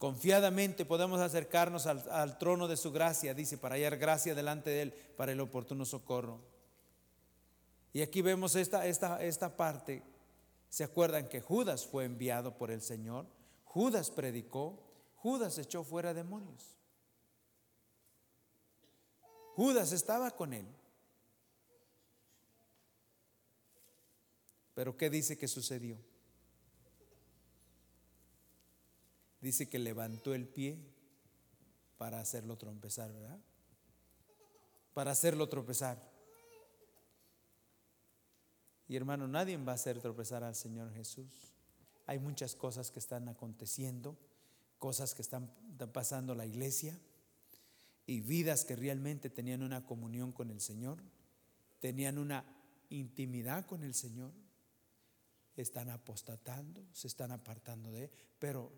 Confiadamente 0.00 0.86
podemos 0.86 1.20
acercarnos 1.20 1.84
al, 1.84 2.38
trono 2.38 2.68
de 2.68 2.78
su 2.78 2.90
gracia, 2.90 3.34
dice, 3.34 3.58
para 3.58 3.74
hallar 3.74 3.98
gracia 3.98 4.34
delante 4.34 4.70
de 4.70 4.80
Él 4.80 4.92
para 5.14 5.32
el 5.32 5.40
oportuno 5.40 5.84
socorro. 5.84 6.40
Y 7.92 8.00
aquí 8.00 8.22
vemos 8.22 8.54
esta, 8.56 8.86
esta, 8.86 9.22
esta 9.22 9.58
parte. 9.58 10.02
¿Se 10.70 10.84
acuerdan 10.84 11.28
que 11.28 11.42
Judas 11.42 11.84
fue 11.84 12.06
enviado 12.06 12.56
por 12.56 12.70
el 12.70 12.80
Señor? 12.80 13.26
Judas 13.64 14.10
predicó, 14.10 14.82
Judas 15.16 15.58
echó 15.58 15.84
fuera 15.84 16.14
demonios. 16.14 16.78
Judas 19.54 19.92
estaba 19.92 20.30
con 20.30 20.54
él. 20.54 20.66
Pero 24.72 24.96
¿qué 24.96 25.10
dice 25.10 25.36
que 25.36 25.46
sucedió? 25.46 25.98
Dice 29.40 29.68
que 29.68 29.78
levantó 29.78 30.34
el 30.34 30.46
pie 30.46 30.78
para 31.98 32.20
hacerlo 32.20 32.56
tropezar, 32.56 33.12
¿verdad? 33.12 33.38
Para 34.94 35.10
hacerlo 35.12 35.48
tropezar. 35.48 35.98
Y 38.88 38.96
hermano, 38.96 39.28
nadie 39.28 39.56
va 39.56 39.72
a 39.72 39.74
hacer 39.76 40.00
tropezar 40.00 40.42
al 40.42 40.54
Señor 40.54 40.92
Jesús. 40.92 41.52
Hay 42.06 42.18
muchas 42.18 42.56
cosas 42.56 42.90
que 42.90 42.98
están 42.98 43.28
aconteciendo, 43.28 44.16
cosas 44.78 45.14
que 45.14 45.22
están 45.22 45.48
pasando 45.92 46.34
la 46.34 46.44
iglesia 46.44 46.98
y 48.06 48.20
vidas 48.20 48.64
que 48.64 48.74
realmente 48.74 49.30
tenían 49.30 49.62
una 49.62 49.86
comunión 49.86 50.32
con 50.32 50.50
el 50.50 50.60
Señor, 50.60 50.98
tenían 51.78 52.18
una 52.18 52.44
intimidad 52.88 53.64
con 53.66 53.84
el 53.84 53.94
Señor 53.94 54.32
están 55.56 55.90
apostatando, 55.90 56.86
se 56.92 57.06
están 57.06 57.32
apartando 57.32 57.90
de 57.92 58.04
él, 58.04 58.10
pero 58.38 58.72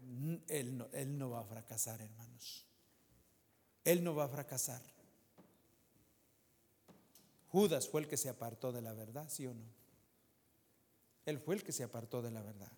él 0.48 0.76
no, 0.76 0.88
él 0.92 1.18
no 1.18 1.30
va 1.30 1.40
a 1.40 1.44
fracasar, 1.44 2.00
hermanos. 2.00 2.66
Él 3.84 4.02
no 4.02 4.14
va 4.14 4.24
a 4.24 4.28
fracasar. 4.28 4.82
Judas 7.48 7.88
fue 7.88 8.00
el 8.00 8.08
que 8.08 8.16
se 8.16 8.28
apartó 8.28 8.72
de 8.72 8.80
la 8.80 8.94
verdad, 8.94 9.28
¿sí 9.28 9.46
o 9.46 9.54
no? 9.54 9.64
Él 11.26 11.38
fue 11.38 11.54
el 11.54 11.62
que 11.62 11.72
se 11.72 11.84
apartó 11.84 12.22
de 12.22 12.30
la 12.30 12.42
verdad. 12.42 12.72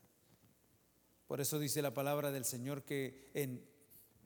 Por 1.27 1.41
eso 1.41 1.59
dice 1.59 1.81
la 1.81 1.95
palabra 1.95 2.31
del 2.31 2.45
Señor 2.45 2.83
que 2.83 3.31
en, 3.35 3.65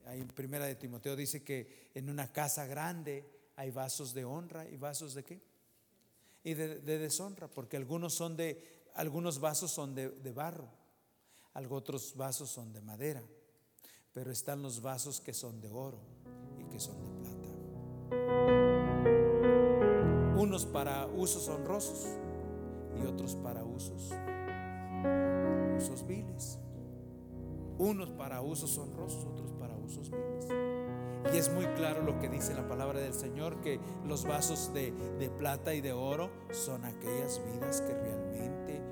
en 0.06 0.26
primera 0.28 0.66
de 0.66 0.74
Timoteo 0.74 1.14
dice 1.16 1.44
que 1.44 1.90
en 1.94 2.10
una 2.10 2.32
casa 2.32 2.66
grande 2.66 3.24
hay 3.56 3.70
vasos 3.70 4.14
de 4.14 4.24
honra 4.24 4.68
y 4.68 4.76
vasos 4.76 5.14
de 5.14 5.24
qué? 5.24 5.40
Y 6.44 6.54
de 6.54 6.98
deshonra, 6.98 7.48
porque 7.48 7.76
algunos 7.76 8.14
son 8.14 8.36
de 8.36 8.77
algunos 8.98 9.38
vasos 9.38 9.70
son 9.70 9.94
de, 9.94 10.32
barro, 10.34 10.68
algunos 11.54 11.82
otros 11.82 12.16
vasos 12.16 12.50
son 12.50 12.72
de 12.72 12.80
madera, 12.80 13.22
pero 14.12 14.32
están 14.32 14.60
los 14.60 14.82
vasos 14.82 15.20
que 15.20 15.32
son 15.32 15.60
de 15.60 15.70
oro 15.70 16.00
y 16.58 16.64
que 16.64 16.80
son 16.80 16.96
de 17.00 17.06
plata. 17.20 17.48
Unos 20.36 20.66
para 20.66 21.06
usos 21.06 21.46
honrosos 21.48 22.08
y 23.00 23.06
otros 23.06 23.36
para 23.36 23.64
usos, 23.64 24.10
usos 25.76 26.04
viles. 26.04 26.58
Unos 27.78 28.10
para 28.10 28.42
usos 28.42 28.76
honrosos, 28.78 29.24
otros 29.24 29.52
para 29.52 29.76
usos 29.76 30.10
viles. 30.10 30.48
Y 31.32 31.36
es 31.36 31.52
muy 31.52 31.66
claro 31.66 32.02
lo 32.02 32.18
que 32.18 32.28
dice 32.28 32.54
la 32.54 32.66
palabra 32.66 33.00
del 33.00 33.12
Señor, 33.12 33.60
que 33.60 33.78
los 34.06 34.24
vasos 34.24 34.72
de, 34.72 34.92
plata 35.38 35.74
y 35.74 35.80
de 35.80 35.92
oro 35.92 36.30
son 36.50 36.84
aquellas 36.84 37.40
vidas 37.52 37.82
que 37.82 37.94
realmente 37.94 38.82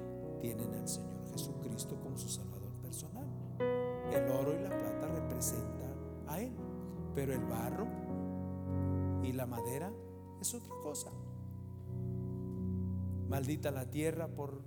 tienen 0.41 0.74
al 0.74 0.89
Señor 0.89 1.26
Jesucristo 1.32 1.99
como 2.01 2.16
su 2.18 2.28
Salvador 2.28 2.72
personal. 2.82 3.26
El 4.12 4.30
oro 4.30 4.53
y 4.53 4.62
la 4.62 4.68
plata 4.68 5.09
representan 5.09 5.95
a 6.28 6.41
Él, 6.41 6.53
pero 7.14 7.32
el 7.32 7.45
barro 7.45 7.87
y 9.22 9.32
la 9.32 9.47
madera 9.47 9.91
es 10.41 10.55
otra 10.55 10.74
cosa. 10.82 11.11
Maldita 13.28 13.70
la 13.70 13.91
tierra 13.91 14.28
por 14.28 14.62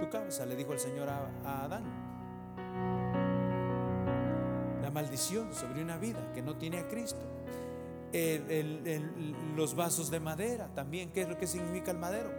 tu 0.00 0.10
cabeza, 0.10 0.46
le 0.46 0.54
dijo 0.54 0.72
el 0.72 0.78
Señor 0.78 1.08
a, 1.08 1.64
Adán. 1.64 2.05
Maldición 4.96 5.52
sobre 5.52 5.82
una 5.82 5.98
vida 5.98 6.32
que 6.32 6.40
no 6.40 6.56
tiene 6.56 6.78
a 6.78 6.88
Cristo. 6.88 7.20
los 9.54 9.76
vasos 9.76 10.10
de 10.10 10.20
madera 10.20 10.70
también, 10.74 11.12
¿qué 11.12 11.20
es 11.20 11.28
lo 11.28 11.36
que 11.36 11.46
significa 11.46 11.90
el 11.90 11.98
madero? 11.98 12.30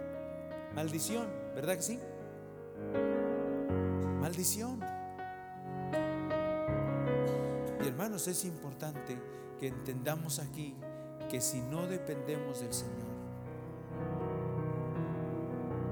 Maldición. 0.74 1.28
¿Verdad 1.54 1.76
que 1.76 1.82
sí? 1.82 2.00
Maldición. 4.20 4.80
Y 7.80 7.86
hermanos, 7.86 8.26
es 8.26 8.44
importante 8.44 9.16
que 9.60 9.68
entendamos 9.68 10.40
aquí 10.40 10.74
que 11.30 11.40
si 11.40 11.60
no 11.60 11.86
dependemos 11.86 12.58
del 12.58 12.74
Señor, 12.74 13.06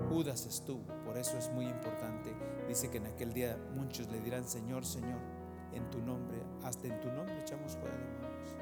Judas 0.08 0.46
estuvo, 0.46 0.82
por 1.04 1.16
eso 1.16 1.38
es 1.38 1.48
muy 1.48 1.66
importante. 1.66 2.34
Dice 2.66 2.90
que 2.90 2.98
en 2.98 3.06
aquel 3.06 3.32
día 3.32 3.56
muchos 3.76 4.08
le 4.08 4.20
dirán, 4.20 4.48
Señor, 4.48 4.84
Señor, 4.84 5.35
en 5.76 5.90
tu 5.90 6.00
nombre, 6.00 6.42
hasta 6.64 6.88
en 6.88 7.00
tu 7.00 7.08
nombre 7.12 7.38
echamos 7.40 7.76
fuera 7.76 7.96
demonios. 7.96 8.56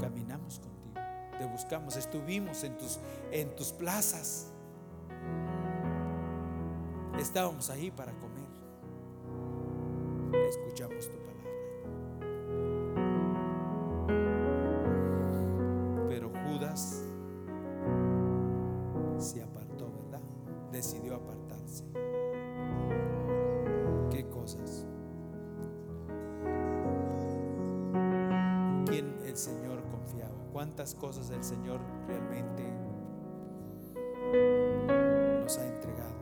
Caminamos 0.00 0.58
con 0.60 0.72
te 1.42 1.48
buscamos, 1.48 1.96
estuvimos 1.96 2.62
en 2.62 2.78
tus, 2.78 3.00
en 3.32 3.56
tus 3.56 3.72
plazas. 3.72 4.52
Estábamos 7.18 7.68
ahí 7.68 7.90
para 7.90 8.12
comer. 8.12 8.46
Escuchamos 10.48 11.10
tu 11.10 11.16
palabra. 11.18 11.41
Cosas 31.02 31.28
el 31.30 31.42
Señor 31.42 31.80
realmente 32.06 32.62
nos 35.42 35.58
ha 35.58 35.66
entregado 35.66 36.14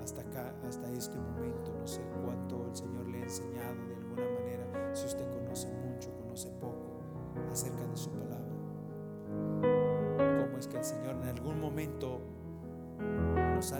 hasta 0.00 0.20
acá, 0.20 0.54
hasta 0.68 0.88
este 0.92 1.18
momento. 1.18 1.74
No 1.76 1.84
sé 1.84 2.00
cuánto 2.24 2.64
el 2.68 2.76
Señor 2.76 3.08
le 3.08 3.18
ha 3.18 3.22
enseñado 3.24 3.74
de 3.88 3.96
alguna 3.96 4.22
manera, 4.38 4.94
si 4.94 5.06
usted 5.06 5.28
conoce 5.32 5.66
mucho, 5.72 6.14
conoce 6.14 6.48
poco 6.60 7.00
acerca 7.50 7.84
de 7.84 7.96
su 7.96 8.10
palabra. 8.10 8.54
Cómo 10.44 10.58
es 10.58 10.68
que 10.68 10.76
el 10.76 10.84
Señor 10.84 11.16
en 11.16 11.28
algún 11.28 11.60
momento 11.60 12.20
nos 13.56 13.72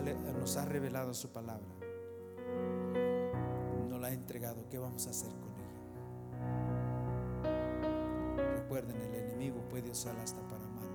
ha, 0.57 0.65
revelado 0.65 1.13
su 1.13 1.31
palabra, 1.31 1.73
nos 3.89 4.01
la 4.01 4.07
ha 4.09 4.11
entregado. 4.11 4.67
¿Qué 4.69 4.77
vamos 4.77 5.07
a 5.07 5.11
hacer 5.11 5.31
con 5.31 5.49
ella? 5.53 5.79
Recuerden 8.57 8.97
el 8.97 9.30
puede 9.49 9.89
usar 9.89 10.15
hasta 10.19 10.41
para 10.47 10.67
mal, 10.67 10.89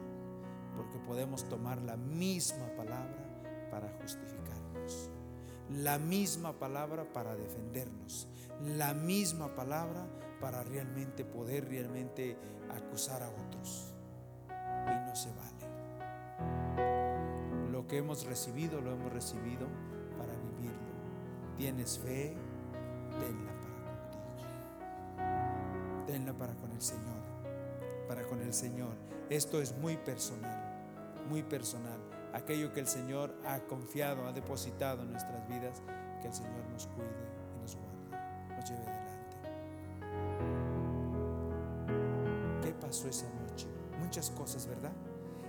porque 0.77 0.99
podemos 0.99 1.49
tomar 1.49 1.83
la 1.83 1.97
misma 1.97 2.69
palabra 2.77 3.27
para 3.71 3.91
justificarnos. 4.01 5.11
la 5.69 5.99
misma 5.99 6.53
palabra 6.53 7.13
para 7.13 7.35
defendernos, 7.35 8.29
la 8.77 8.95
misma 8.95 9.57
palabra 9.57 10.07
para 10.41 10.63
realmente 10.63 11.25
poder 11.25 11.69
realmente 11.69 12.39
acusar 12.71 13.25
a 13.25 13.31
otros. 13.31 13.93
Y 14.49 15.09
no 15.09 15.17
se 15.17 15.31
vale. 15.31 15.67
Lo 17.73 17.89
que 17.89 17.99
hemos 17.99 18.25
recibido, 18.27 18.81
lo 18.81 18.93
hemos 18.93 19.13
recibido 19.13 19.67
para 20.17 20.33
vivirlo. 20.35 20.95
Tienes 21.57 21.99
fe, 21.99 22.37
tenla 23.19 23.53
para 23.61 23.75
contigo. 23.91 24.37
Tenla 26.07 26.33
para 26.33 26.55
con 26.55 26.71
el 26.71 26.81
Señor. 26.81 27.36
Para 28.09 28.27
con 28.27 28.41
el 28.41 28.55
Señor. 28.55 28.95
Esto 29.31 29.61
es 29.61 29.77
muy 29.77 29.97
personal, 29.97 31.25
muy 31.29 31.43
personal. 31.43 31.99
Aquello 32.33 32.73
que 32.73 32.81
el 32.81 32.87
Señor 32.87 33.35
ha 33.45 33.59
confiado, 33.61 34.27
ha 34.27 34.33
depositado 34.33 35.03
en 35.03 35.11
nuestras 35.11 35.49
vidas, 35.49 35.83
que 36.21 36.29
el 36.29 36.35
Señor 36.35 36.65
nos 36.71 36.87
cuide 36.87 37.09
y 37.57 37.61
nos 37.61 37.77
guarde, 37.77 38.55
nos 38.55 38.71
lleve 38.71 38.83
adelante. 38.83 39.37
¿Qué 42.63 42.73
pasó 42.75 43.09
esa 43.09 43.27
noche? 43.49 43.67
Muchas 43.99 44.31
cosas, 44.31 44.67
¿verdad? 44.67 44.93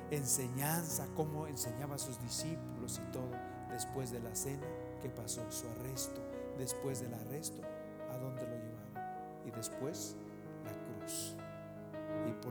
Enseñanza, 0.10 1.06
cómo 1.16 1.46
enseñaba 1.48 1.96
a 1.96 2.00
sus 2.00 2.20
discípulos 2.22 3.00
y 3.04 3.12
todo. 3.12 3.32
Después 3.70 4.12
de 4.12 4.20
la 4.22 4.34
cena, 4.34 4.66
¿qué 5.02 5.10
pasó? 5.10 5.42
Su 5.52 5.68
arresto. 5.68 6.22
Después 6.58 7.02
del 7.02 7.14
arresto, 7.14 7.62
¿a 8.10 8.18
dónde 8.18 8.42
lo 8.44 8.56
llevaron? 8.56 9.46
Y 9.46 9.52
después, 9.52 10.16
la 10.64 10.72
cruz. 11.02 11.36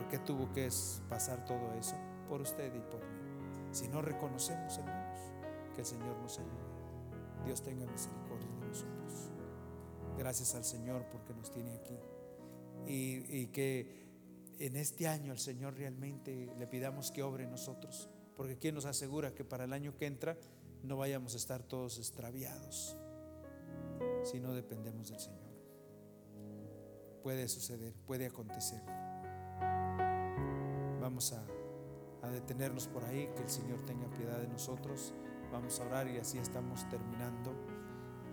¿Y 0.06 0.08
por 0.08 0.08
qué 0.08 0.18
tuvo 0.18 0.52
que 0.52 0.68
pasar 1.08 1.44
todo 1.44 1.72
eso? 1.74 1.96
Por 2.28 2.40
usted 2.40 2.72
y 2.74 2.80
por 2.80 3.00
mí. 3.00 3.18
Si 3.72 3.88
no 3.88 4.02
reconocemos, 4.02 4.78
hermanos, 4.78 5.18
que 5.74 5.80
el 5.80 5.86
Señor 5.86 6.16
nos 6.18 6.38
ayude. 6.38 7.44
Dios 7.44 7.62
tenga 7.62 7.86
misericordia 7.86 8.48
de 8.60 8.66
nosotros. 8.66 9.30
Gracias 10.16 10.54
al 10.54 10.64
Señor 10.64 11.06
porque 11.10 11.34
nos 11.34 11.50
tiene 11.50 11.74
aquí. 11.74 11.98
Y, 12.86 13.48
que 13.48 14.06
en 14.60 14.76
este 14.76 15.08
año 15.08 15.32
el 15.32 15.40
Señor 15.40 15.74
realmente 15.74 16.52
le 16.56 16.66
pidamos 16.68 17.10
que 17.10 17.22
obre 17.24 17.46
nosotros. 17.46 18.08
Porque 18.36 18.58
¿quién 18.58 18.76
nos 18.76 18.84
asegura 18.84 19.34
que 19.34 19.44
para 19.44 19.64
el 19.64 19.72
año 19.72 19.96
que 19.96 20.06
entra 20.06 20.36
no 20.84 20.96
vayamos 20.96 21.34
a 21.34 21.36
estar 21.36 21.64
todos 21.64 21.98
extraviados? 21.98 22.96
Si 24.22 24.38
no 24.38 24.54
dependemos 24.54 25.08
del 25.08 25.18
Señor. 25.18 25.46
Puede 27.24 27.48
suceder, 27.48 27.92
puede 28.06 28.26
acontecer. 28.26 28.80
Vamos 31.00 31.32
a, 31.32 31.44
detenernos 32.30 32.88
por 32.88 33.04
ahí, 33.04 33.30
que 33.36 33.42
el 33.42 33.48
Señor 33.48 33.80
tenga 33.82 34.08
piedad 34.08 34.38
de 34.38 34.48
nosotros. 34.48 35.14
Vamos 35.52 35.78
a 35.78 35.84
orar 35.84 36.08
y 36.08 36.18
así 36.18 36.38
estamos 36.38 36.88
terminando 36.88 37.52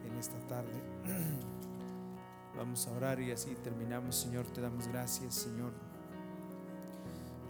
en 0.03 0.15
esta 0.17 0.39
tarde. 0.47 0.81
Vamos 2.57 2.87
a 2.87 2.91
orar 2.91 3.19
y 3.19 3.31
así 3.31 3.55
terminamos. 3.63 4.15
Señor, 4.15 4.45
te 4.47 4.61
damos 4.61 4.87
gracias, 4.87 5.35
Señor. 5.35 5.73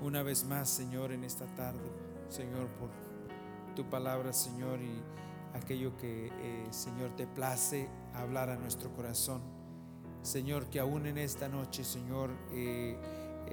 Una 0.02 0.22
vez 0.22 0.44
más, 0.44 0.70
Señor, 0.70 1.14
en 1.14 1.24
esta 1.24 1.46
tarde, 1.56 1.90
Señor, 2.28 2.68
por 2.80 2.90
tu 3.76 3.90
palabra, 3.90 4.34
Señor, 4.34 4.82
y 4.82 5.02
aquello 5.54 5.96
que, 5.98 6.28
eh, 6.28 6.68
Señor, 6.72 7.16
te 7.16 7.28
place 7.28 7.90
hablar 8.14 8.50
a 8.50 8.58
nuestro 8.58 8.92
corazón. 8.94 9.42
Señor, 10.22 10.68
que 10.68 10.80
aún 10.80 11.06
en 11.06 11.18
esta 11.18 11.48
noche, 11.48 11.84
Señor, 11.84 12.32
eh, 12.52 12.98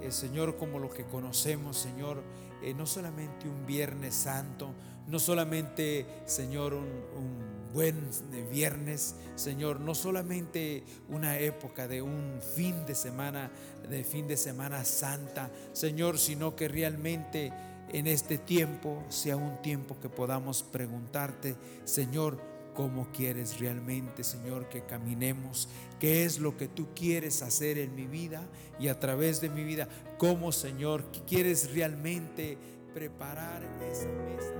eh, 0.01 0.11
Señor, 0.11 0.57
como 0.57 0.79
lo 0.79 0.91
que 0.91 1.05
conocemos, 1.05 1.77
Señor, 1.77 2.23
eh, 2.63 2.75
no 2.75 2.87
solamente 2.87 3.49
un 3.49 3.67
Viernes 3.67 4.15
Santo, 4.15 4.71
no 5.07 5.19
solamente, 5.19 6.07
Señor, 6.27 6.75
un, 6.75 6.85
un 6.85 7.51
buen 7.73 8.09
viernes, 8.51 9.15
Señor, 9.37 9.81
no 9.81 9.95
solamente 9.95 10.83
una 11.09 11.39
época 11.39 11.87
de 11.87 12.03
un 12.03 12.41
fin 12.55 12.85
de 12.87 12.95
semana, 12.95 13.51
de 13.89 14.05
fin 14.05 14.27
de 14.27 14.37
semana 14.37 14.85
santa, 14.85 15.51
Señor, 15.73 16.19
sino 16.19 16.57
que 16.57 16.69
realmente 16.69 17.53
en 17.93 18.07
este 18.07 18.39
tiempo 18.39 19.03
sea 19.09 19.37
un 19.37 19.61
tiempo 19.63 19.99
que 20.01 20.09
podamos 20.09 20.63
preguntarte, 20.63 21.57
Señor, 21.85 22.41
cómo 22.75 23.09
quieres 23.13 23.61
realmente, 23.61 24.25
Señor, 24.25 24.69
que 24.69 24.83
caminemos, 24.83 25.69
qué 25.99 26.25
es 26.25 26.39
lo 26.39 26.57
que 26.57 26.69
tú 26.69 26.89
quieres 26.95 27.43
hacer 27.43 27.79
en 27.79 27.95
mi 27.95 28.07
vida 28.07 28.43
y 28.79 28.89
a 28.89 28.99
través 28.99 29.41
de 29.41 29.51
mi 29.51 29.65
vida, 29.65 29.89
cómo, 30.19 30.53
Señor, 30.53 31.05
quieres 31.27 31.73
realmente 31.73 32.59
preparar 32.95 33.63
esa 33.91 34.09
mesa. 34.09 34.53